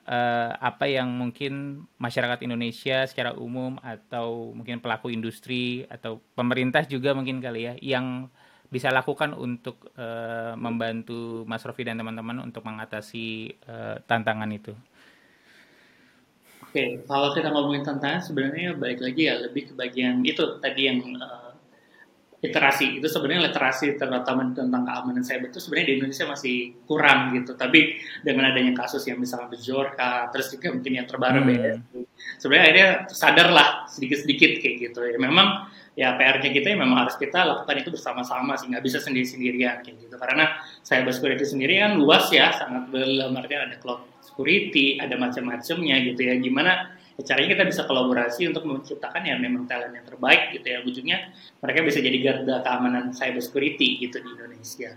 uh, 0.06 0.54
apa 0.54 0.86
yang 0.86 1.10
mungkin 1.10 1.82
masyarakat 1.98 2.46
Indonesia 2.46 3.10
secara 3.10 3.34
umum 3.34 3.82
atau 3.82 4.54
mungkin 4.54 4.78
pelaku 4.78 5.10
industri 5.10 5.82
atau 5.90 6.22
pemerintah 6.38 6.86
juga 6.86 7.10
mungkin 7.10 7.42
kali 7.42 7.60
ya 7.66 7.74
yang 7.82 8.30
bisa 8.70 8.94
lakukan 8.94 9.34
untuk 9.34 9.90
uh, 9.98 10.54
membantu 10.54 11.42
Mas 11.50 11.66
Rofi 11.66 11.82
dan 11.82 11.98
teman-teman 11.98 12.38
untuk 12.38 12.62
mengatasi 12.62 13.50
uh, 13.66 13.98
tantangan 14.06 14.50
itu? 14.54 14.78
Oke, 16.74 17.06
kalau 17.06 17.30
kita 17.30 17.54
ngomongin 17.54 17.86
tantangan 17.86 18.18
sebenarnya 18.18 18.74
balik 18.74 18.98
lagi 18.98 19.30
ya 19.30 19.38
lebih 19.38 19.70
ke 19.70 19.72
bagian 19.78 20.26
itu 20.26 20.58
tadi 20.58 20.90
yang 20.90 21.06
uh, 21.22 21.43
literasi 22.44 23.00
itu 23.00 23.08
sebenarnya 23.08 23.48
literasi 23.48 23.96
terutama 23.96 24.52
tentang 24.52 24.84
keamanan 24.84 25.24
cyber 25.24 25.48
itu 25.48 25.64
sebenarnya 25.64 25.86
di 25.88 25.94
Indonesia 25.96 26.24
masih 26.28 26.56
kurang 26.84 27.32
gitu. 27.32 27.56
Tapi 27.56 27.96
dengan 28.20 28.52
adanya 28.52 28.76
kasus 28.76 29.00
yang 29.08 29.16
misalnya 29.16 29.48
Bejorka, 29.48 30.28
terus 30.28 30.52
juga 30.52 30.76
mungkin 30.76 30.92
yang 30.92 31.08
terbaru 31.08 31.40
hmm. 31.40 31.48
BS, 31.48 31.76
sebenarnya 32.44 32.64
akhirnya 32.68 32.88
sadarlah 33.08 33.68
sedikit-sedikit 33.88 34.60
kayak 34.60 34.74
gitu. 34.76 35.00
Ya 35.08 35.16
memang 35.16 35.72
ya 35.96 36.08
PR-nya 36.20 36.50
kita 36.52 36.68
ya 36.74 36.76
memang 36.76 37.08
harus 37.08 37.16
kita 37.16 37.40
lakukan 37.48 37.76
itu 37.80 37.90
bersama-sama 37.94 38.60
sih 38.60 38.68
nggak 38.68 38.84
bisa 38.84 39.00
sendiri-sendirian 39.00 39.80
kayak 39.80 39.96
gitu. 40.04 40.14
Karena 40.20 40.60
cyber 40.84 41.16
security 41.16 41.48
sendiri 41.48 41.80
kan 41.80 41.96
luas 41.96 42.28
ya, 42.28 42.52
sangat 42.52 42.92
dalam 42.92 43.32
artian 43.40 43.72
ada 43.72 43.80
cloud 43.80 44.04
security, 44.20 45.00
ada 45.00 45.16
macam-macamnya 45.16 45.96
gitu 46.12 46.20
ya. 46.20 46.36
Gimana 46.36 46.92
ya, 47.18 47.22
caranya 47.22 47.48
kita 47.58 47.64
bisa 47.68 47.82
kolaborasi 47.86 48.50
untuk 48.50 48.64
menciptakan 48.66 49.22
yang 49.22 49.38
memang 49.38 49.66
talent 49.70 49.94
yang 49.94 50.06
terbaik 50.06 50.54
gitu 50.54 50.66
ya. 50.66 50.78
Ujungnya 50.82 51.18
mereka 51.62 51.80
bisa 51.86 51.98
jadi 52.02 52.18
garda 52.22 52.62
keamanan 52.62 53.14
cyber 53.14 53.42
security 53.42 54.02
gitu 54.02 54.18
di 54.20 54.28
Indonesia. 54.34 54.90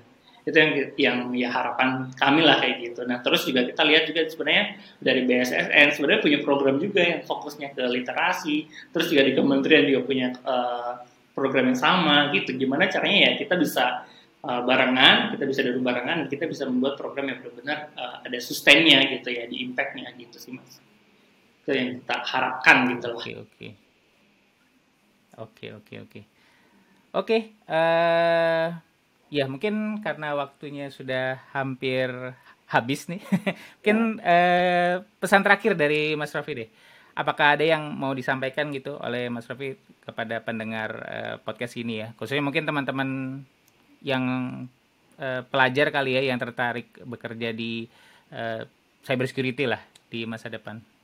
Itu 0.47 0.55
yang 0.55 0.71
yang 0.95 1.17
ya 1.35 1.49
harapan 1.51 2.07
kami 2.15 2.41
lah 2.41 2.63
kayak 2.63 2.75
gitu. 2.79 3.03
Nah 3.03 3.19
terus 3.19 3.43
juga 3.43 3.67
kita 3.67 3.83
lihat 3.83 4.03
juga 4.07 4.23
sebenarnya 4.25 4.63
dari 5.03 5.21
BSSN 5.27 5.87
sebenarnya 5.99 6.21
punya 6.23 6.39
program 6.39 6.75
juga 6.79 7.01
yang 7.03 7.21
fokusnya 7.27 7.75
ke 7.75 7.83
literasi. 7.83 8.67
Terus 8.95 9.07
juga 9.11 9.27
di 9.27 9.33
kementerian 9.35 9.83
juga 9.85 10.01
punya 10.07 10.27
uh, 10.47 11.03
program 11.37 11.69
yang 11.69 11.79
sama 11.79 12.33
gitu. 12.33 12.55
Gimana 12.55 12.89
caranya 12.89 13.29
ya 13.29 13.31
kita 13.37 13.59
bisa 13.59 14.07
uh, 14.41 14.61
barengan, 14.65 15.35
kita 15.35 15.43
bisa 15.45 15.61
duduk 15.67 15.83
barengan, 15.85 16.25
kita 16.31 16.49
bisa 16.49 16.65
membuat 16.65 16.97
program 16.97 17.29
yang 17.29 17.39
benar-benar 17.43 17.93
uh, 17.93 18.25
ada 18.25 18.39
sustainnya 18.41 19.05
gitu 19.19 19.29
ya, 19.29 19.45
di 19.45 19.61
impactnya 19.67 20.09
gitu 20.17 20.37
sih 20.39 20.55
mas. 20.55 20.81
Itu 21.67 21.75
yang 21.75 21.99
kita 21.99 22.15
harapkan 22.23 22.87
gitu 22.95 23.11
loh. 23.11 23.19
Oke 23.19 23.33
oke. 23.35 23.67
Oke 25.35 25.65
oke 25.75 25.93
oke. 26.07 26.21
Oke, 27.11 27.37
uh, 27.67 28.71
ya 29.27 29.45
mungkin 29.51 29.99
karena 29.99 30.31
waktunya 30.31 30.87
sudah 30.87 31.43
hampir 31.51 32.07
habis 32.71 33.11
nih. 33.11 33.19
mungkin 33.83 34.23
eh, 34.23 35.03
pesan 35.19 35.43
terakhir 35.43 35.75
dari 35.75 36.15
Mas 36.15 36.31
Raffi 36.31 36.53
deh. 36.55 36.69
Apakah 37.17 37.59
ada 37.59 37.65
yang 37.67 37.95
mau 37.99 38.15
disampaikan 38.15 38.71
gitu 38.71 38.95
oleh 39.03 39.27
Mas 39.27 39.47
Raffi 39.47 39.75
kepada 40.07 40.39
pendengar 40.39 40.89
eh, 41.03 41.35
podcast 41.43 41.75
ini 41.75 41.99
ya? 41.99 42.07
Khususnya 42.15 42.43
mungkin 42.43 42.63
teman-teman 42.63 43.09
yang 44.03 44.23
eh, 45.19 45.41
pelajar 45.47 45.91
kali 45.91 46.15
ya 46.15 46.31
yang 46.31 46.39
tertarik 46.39 46.95
bekerja 47.03 47.51
di 47.51 47.87
eh, 48.31 48.63
cyber 49.03 49.27
security 49.27 49.67
lah 49.67 49.83
di 50.07 50.23
masa 50.23 50.47
depan. 50.47 50.96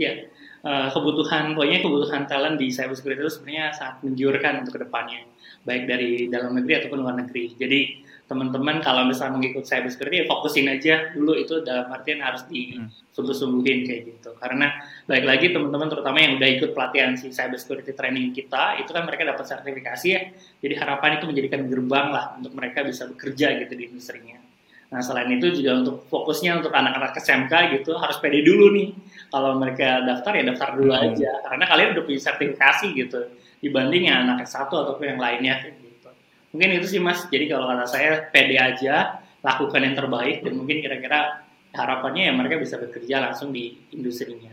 Ya, 0.00 0.32
uh, 0.64 0.88
kebutuhan 0.88 1.52
pokoknya 1.52 1.84
kebutuhan 1.84 2.24
talent 2.24 2.56
di 2.56 2.72
cyber 2.72 2.96
security 2.96 3.20
itu 3.20 3.32
sebenarnya 3.36 3.76
sangat 3.76 4.00
mengiurkan 4.00 4.64
untuk 4.64 4.80
ke 4.80 4.88
depannya, 4.88 5.28
baik 5.68 5.84
dari 5.84 6.24
dalam 6.32 6.56
negeri 6.56 6.80
ataupun 6.80 7.04
luar 7.04 7.20
negeri. 7.20 7.52
Jadi 7.52 7.80
teman-teman 8.24 8.80
kalau 8.80 9.04
misalnya 9.04 9.36
mengikut 9.36 9.68
cyber 9.68 9.92
security 9.92 10.24
ya 10.24 10.26
fokusin 10.30 10.72
aja 10.72 11.12
dulu 11.12 11.36
itu 11.36 11.60
dalam 11.66 11.92
artian 11.92 12.24
harus 12.24 12.48
disungguh-sungguhin 12.48 13.84
kayak 13.84 14.02
gitu. 14.08 14.32
Karena 14.40 14.72
baik 15.04 15.28
lagi 15.28 15.52
teman-teman 15.52 15.92
terutama 15.92 16.16
yang 16.16 16.40
udah 16.40 16.48
ikut 16.48 16.70
pelatihan 16.72 17.12
si 17.20 17.28
cyber 17.28 17.60
security 17.60 17.92
training 17.92 18.32
kita, 18.32 18.80
itu 18.80 18.88
kan 18.88 19.04
mereka 19.04 19.28
dapat 19.28 19.44
sertifikasi 19.44 20.06
ya. 20.08 20.32
Jadi 20.64 20.74
harapan 20.80 21.20
itu 21.20 21.28
menjadikan 21.28 21.60
gerbang 21.68 22.08
lah 22.08 22.40
untuk 22.40 22.56
mereka 22.56 22.88
bisa 22.88 23.04
bekerja 23.04 23.52
gitu 23.60 23.76
di 23.76 23.84
industrinya. 23.92 24.49
Nah 24.90 25.00
selain 25.00 25.30
itu 25.30 25.62
juga 25.62 25.78
untuk 25.78 26.02
fokusnya 26.10 26.58
untuk 26.58 26.74
anak-anak 26.74 27.14
SMK 27.14 27.52
gitu 27.78 27.94
harus 27.94 28.18
pede 28.18 28.42
dulu 28.42 28.74
nih. 28.74 28.90
Kalau 29.30 29.54
mereka 29.54 30.02
daftar 30.02 30.32
ya 30.34 30.44
daftar 30.50 30.68
dulu 30.74 30.90
hmm. 30.90 31.04
aja 31.14 31.30
karena 31.46 31.64
kalian 31.70 31.88
udah 31.94 32.04
punya 32.04 32.20
sertifikasi 32.20 32.86
gitu 32.98 33.20
dibanding 33.62 34.10
yang 34.10 34.26
anak 34.26 34.48
S1 34.48 34.66
ataupun 34.66 35.14
yang 35.14 35.20
lainnya 35.22 35.54
gitu. 35.62 36.10
Mungkin 36.50 36.82
itu 36.82 36.98
sih 36.98 37.00
Mas. 37.00 37.22
Jadi 37.30 37.46
kalau 37.46 37.70
kata 37.70 37.86
saya 37.86 38.26
pede 38.34 38.58
aja, 38.58 39.22
lakukan 39.46 39.80
yang 39.80 39.94
terbaik 39.94 40.42
dan 40.42 40.52
mungkin 40.58 40.82
kira-kira 40.82 41.46
harapannya 41.70 42.26
ya 42.26 42.32
mereka 42.34 42.58
bisa 42.58 42.76
bekerja 42.82 43.22
langsung 43.22 43.54
di 43.54 43.78
industrinya. 43.94 44.50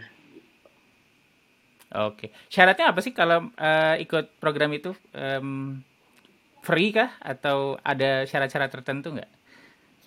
Oke, 1.87 2.35
syaratnya 2.51 2.91
apa 2.91 2.99
sih 2.99 3.15
kalau 3.15 3.47
uh, 3.47 3.95
ikut 3.97 4.37
program 4.43 4.75
itu 4.75 4.91
um, 5.15 5.79
free 6.59 6.91
kah 6.91 7.15
atau 7.23 7.79
ada 7.79 8.27
syarat-syarat 8.27 8.69
tertentu 8.69 9.15
nggak? 9.15 9.31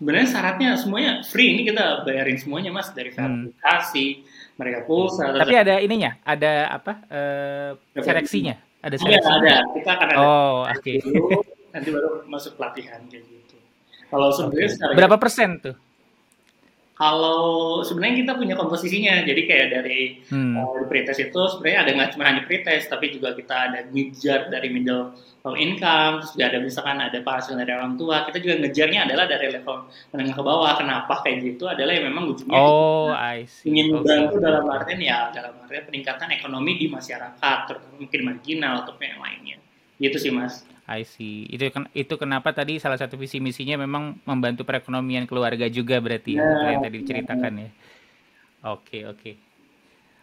Sebenarnya 0.01 0.29
syaratnya 0.33 0.71
semuanya 0.81 1.13
free 1.21 1.53
ini 1.53 1.69
kita 1.69 2.09
bayarin 2.09 2.41
semuanya 2.41 2.73
mas 2.73 2.89
dari 2.97 3.13
hmm. 3.13 3.21
verifikasi 3.53 4.07
hmm. 4.17 4.57
mereka 4.57 4.79
pulsa 4.89 5.29
tapi 5.37 5.55
ada 5.61 5.77
ininya 5.77 6.17
ada 6.25 6.73
apa 6.73 6.93
uh, 7.13 7.71
seleksinya 8.01 8.57
ada 8.81 8.97
seleksinya 8.97 9.45
ada, 9.45 9.53
ada. 9.61 9.77
kita 9.77 9.91
akan 9.93 10.07
ada 10.09 10.19
oh 10.25 10.57
oke 10.65 10.81
okay. 10.81 10.97
nanti 11.77 11.89
baru 11.93 12.25
masuk 12.25 12.57
pelatihan 12.57 13.05
kayak 13.13 13.29
gitu 13.29 13.57
kalau 14.09 14.33
sebenarnya 14.33 14.73
okay. 14.73 14.97
berapa 14.97 15.17
persen 15.21 15.61
tuh 15.61 15.77
kalau 17.01 17.81
sebenarnya 17.81 18.29
kita 18.29 18.33
punya 18.37 18.55
komposisinya, 18.61 19.25
jadi 19.25 19.43
kayak 19.49 19.67
dari 19.73 20.21
hmm. 20.29 20.53
uh, 20.53 20.85
pretest 20.85 21.17
itu 21.25 21.41
sebenarnya 21.49 21.79
ada 21.81 21.91
nggak 21.97 22.11
cuma 22.13 22.29
hanya 22.29 22.45
pretest, 22.45 22.93
tapi 22.93 23.09
juga 23.09 23.33
kita 23.33 23.57
ada 23.57 23.89
ngejar 23.89 24.53
dari 24.53 24.69
middle 24.69 25.17
low 25.41 25.57
income, 25.57 26.21
terus 26.21 26.37
juga 26.37 26.45
ada 26.53 26.59
misalkan 26.61 27.01
ada 27.01 27.17
penghasilan 27.25 27.65
dari 27.65 27.73
orang 27.73 27.97
tua. 27.97 28.29
Kita 28.29 28.37
juga 28.45 28.61
ngejarnya 28.61 29.09
adalah 29.09 29.25
dari 29.25 29.49
level 29.49 29.89
menengah 30.13 30.35
ke 30.37 30.43
bawah. 30.45 30.73
Kenapa 30.77 31.15
kayak 31.25 31.37
gitu? 31.41 31.65
Adalah 31.73 31.93
yang 31.97 32.05
memang 32.13 32.37
ujungnya 32.37 32.61
oh, 32.61 33.09
I 33.17 33.49
see. 33.49 33.73
ingin 33.73 33.97
membantu 33.97 34.37
okay. 34.37 34.45
dalam 34.45 34.65
artian 34.69 35.01
ya 35.01 35.33
dalam 35.33 35.57
artian 35.57 35.89
peningkatan 35.89 36.29
ekonomi 36.37 36.77
di 36.77 36.87
masyarakat, 36.93 37.59
terutama 37.65 37.97
mungkin 37.97 38.21
marginal 38.29 38.85
atau 38.85 38.93
yang 39.01 39.25
lainnya. 39.25 39.57
Gitu 40.01 40.17
sih 40.17 40.33
mas. 40.33 40.65
I 40.91 41.07
see. 41.07 41.47
Itu 41.47 41.71
kan 41.71 41.87
itu 41.95 42.19
kenapa 42.19 42.51
tadi 42.51 42.83
salah 42.83 42.99
satu 42.99 43.15
visi 43.15 43.39
misinya 43.39 43.79
memang 43.79 44.19
membantu 44.27 44.67
perekonomian 44.67 45.29
keluarga 45.29 45.71
juga 45.71 46.03
berarti 46.03 46.35
ya 46.35 46.75
yang 46.75 46.83
tadi 46.83 46.97
diceritakan 47.05 47.53
ya. 47.63 47.71
Oke, 48.67 49.07
oke. 49.07 49.51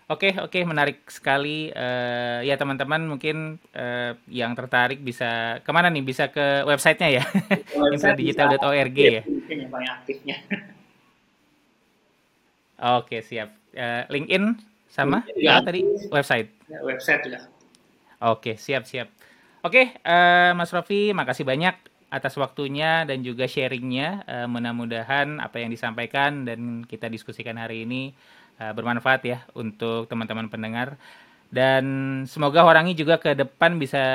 Oke, 0.07 0.31
oke, 0.39 0.63
menarik 0.63 1.03
sekali. 1.11 1.67
Uh, 1.75 2.39
ya 2.39 2.55
teman-teman 2.55 3.03
mungkin 3.03 3.59
uh, 3.75 4.15
yang 4.31 4.55
tertarik 4.55 5.03
bisa 5.03 5.59
ke 5.59 5.71
mana 5.75 5.91
nih? 5.91 5.99
Bisa 5.99 6.31
ke 6.31 6.63
websitenya 6.63 7.19
ya, 7.19 7.23
infradigital.org 7.95 8.95
ya. 8.95 9.27
Yang 9.27 9.67
paling 9.67 9.89
aktifnya. 9.91 10.35
Oke, 13.03 13.19
siap. 13.19 13.51
Uh, 13.75 14.07
LinkedIn 14.07 14.55
sama? 14.87 15.27
Ya, 15.35 15.59
tadi 15.59 15.83
website. 16.07 16.55
Ya, 16.71 16.79
website 16.87 17.27
juga. 17.27 17.51
Oke, 18.23 18.55
siap, 18.55 18.87
siap. 18.87 19.11
Oke, 19.65 19.97
uh, 20.05 20.53
Mas 20.53 20.69
Rofi, 20.69 21.17
makasih 21.17 21.41
banyak 21.41 21.73
atas 22.13 22.37
waktunya 22.37 23.03
dan 23.09 23.25
juga 23.25 23.49
sharingnya. 23.49 24.21
Uh, 24.29 24.45
mudah-mudahan 24.45 25.41
apa 25.41 25.57
yang 25.57 25.73
disampaikan 25.73 26.45
dan 26.45 26.85
kita 26.85 27.09
diskusikan 27.09 27.57
hari 27.57 27.83
ini 27.83 28.13
uh, 28.61 28.69
bermanfaat 28.71 29.21
ya 29.25 29.39
untuk 29.57 30.05
teman-teman 30.05 30.45
pendengar. 30.45 30.93
Dan 31.49 31.85
semoga 32.29 32.61
Horangi 32.61 32.93
juga 32.93 33.17
ke 33.17 33.33
depan 33.33 33.81
bisa 33.81 34.05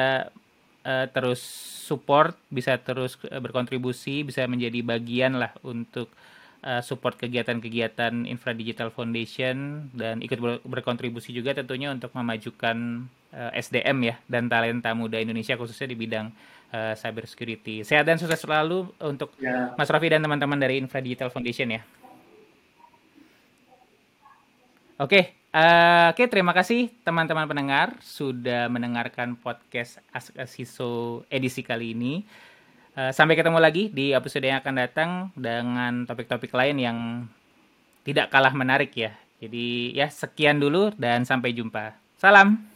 uh, 0.87 1.07
terus 1.11 1.42
support, 1.83 2.38
bisa 2.46 2.78
terus 2.78 3.18
berkontribusi, 3.18 4.22
bisa 4.22 4.46
menjadi 4.46 4.78
bagian 4.87 5.42
lah 5.42 5.50
untuk 5.66 6.07
uh, 6.62 6.81
support 6.81 7.18
kegiatan-kegiatan 7.18 8.31
Infra 8.31 8.55
Digital 8.55 8.94
Foundation 8.94 9.88
dan 9.90 10.22
ikut 10.22 10.38
berkontribusi 10.62 11.35
juga 11.35 11.52
tentunya 11.52 11.90
untuk 11.90 12.14
memajukan 12.14 13.11
uh, 13.33 13.51
eh, 13.53 13.61
SDM 13.61 13.99
ya 14.12 14.14
dan 14.29 14.47
talenta 14.47 14.92
muda 14.92 15.18
Indonesia 15.18 15.57
khususnya 15.57 15.90
di 15.90 15.97
bidang 15.97 16.31
uh, 16.73 16.95
cyber 16.97 17.25
security. 17.29 17.83
Sehat 17.83 18.05
dan 18.05 18.21
sukses 18.21 18.40
selalu 18.40 18.92
untuk 19.01 19.33
ya. 19.40 19.73
Mas 19.75 19.88
Raffi 19.88 20.12
dan 20.12 20.21
teman-teman 20.25 20.61
dari 20.61 20.81
Infra 20.81 21.01
Digital 21.01 21.33
Foundation 21.33 21.68
ya. 21.73 21.83
Oke, 25.03 25.18
okay, 25.18 25.25
uh, 25.51 26.14
oke 26.14 26.23
okay, 26.23 26.27
terima 26.31 26.53
kasih 26.55 26.92
teman-teman 27.03 27.49
pendengar 27.51 27.99
sudah 27.99 28.71
mendengarkan 28.71 29.35
podcast 29.35 29.99
Ask 30.14 30.31
Siso 30.47 31.27
edisi 31.27 31.64
kali 31.66 31.97
ini. 31.97 32.23
Uh, 32.92 33.09
sampai 33.09 33.35
ketemu 33.35 33.57
lagi 33.57 33.88
di 33.88 34.12
episode 34.12 34.45
yang 34.45 34.61
akan 34.61 34.75
datang 34.77 35.11
dengan 35.33 36.05
topik-topik 36.05 36.53
lain 36.53 36.77
yang 36.77 36.99
tidak 38.05 38.31
kalah 38.31 38.53
menarik 38.53 38.92
ya. 38.95 39.16
Jadi 39.42 39.97
ya 39.97 40.07
sekian 40.07 40.62
dulu 40.62 40.95
dan 40.95 41.27
sampai 41.27 41.51
jumpa. 41.51 41.99
Salam. 42.14 42.71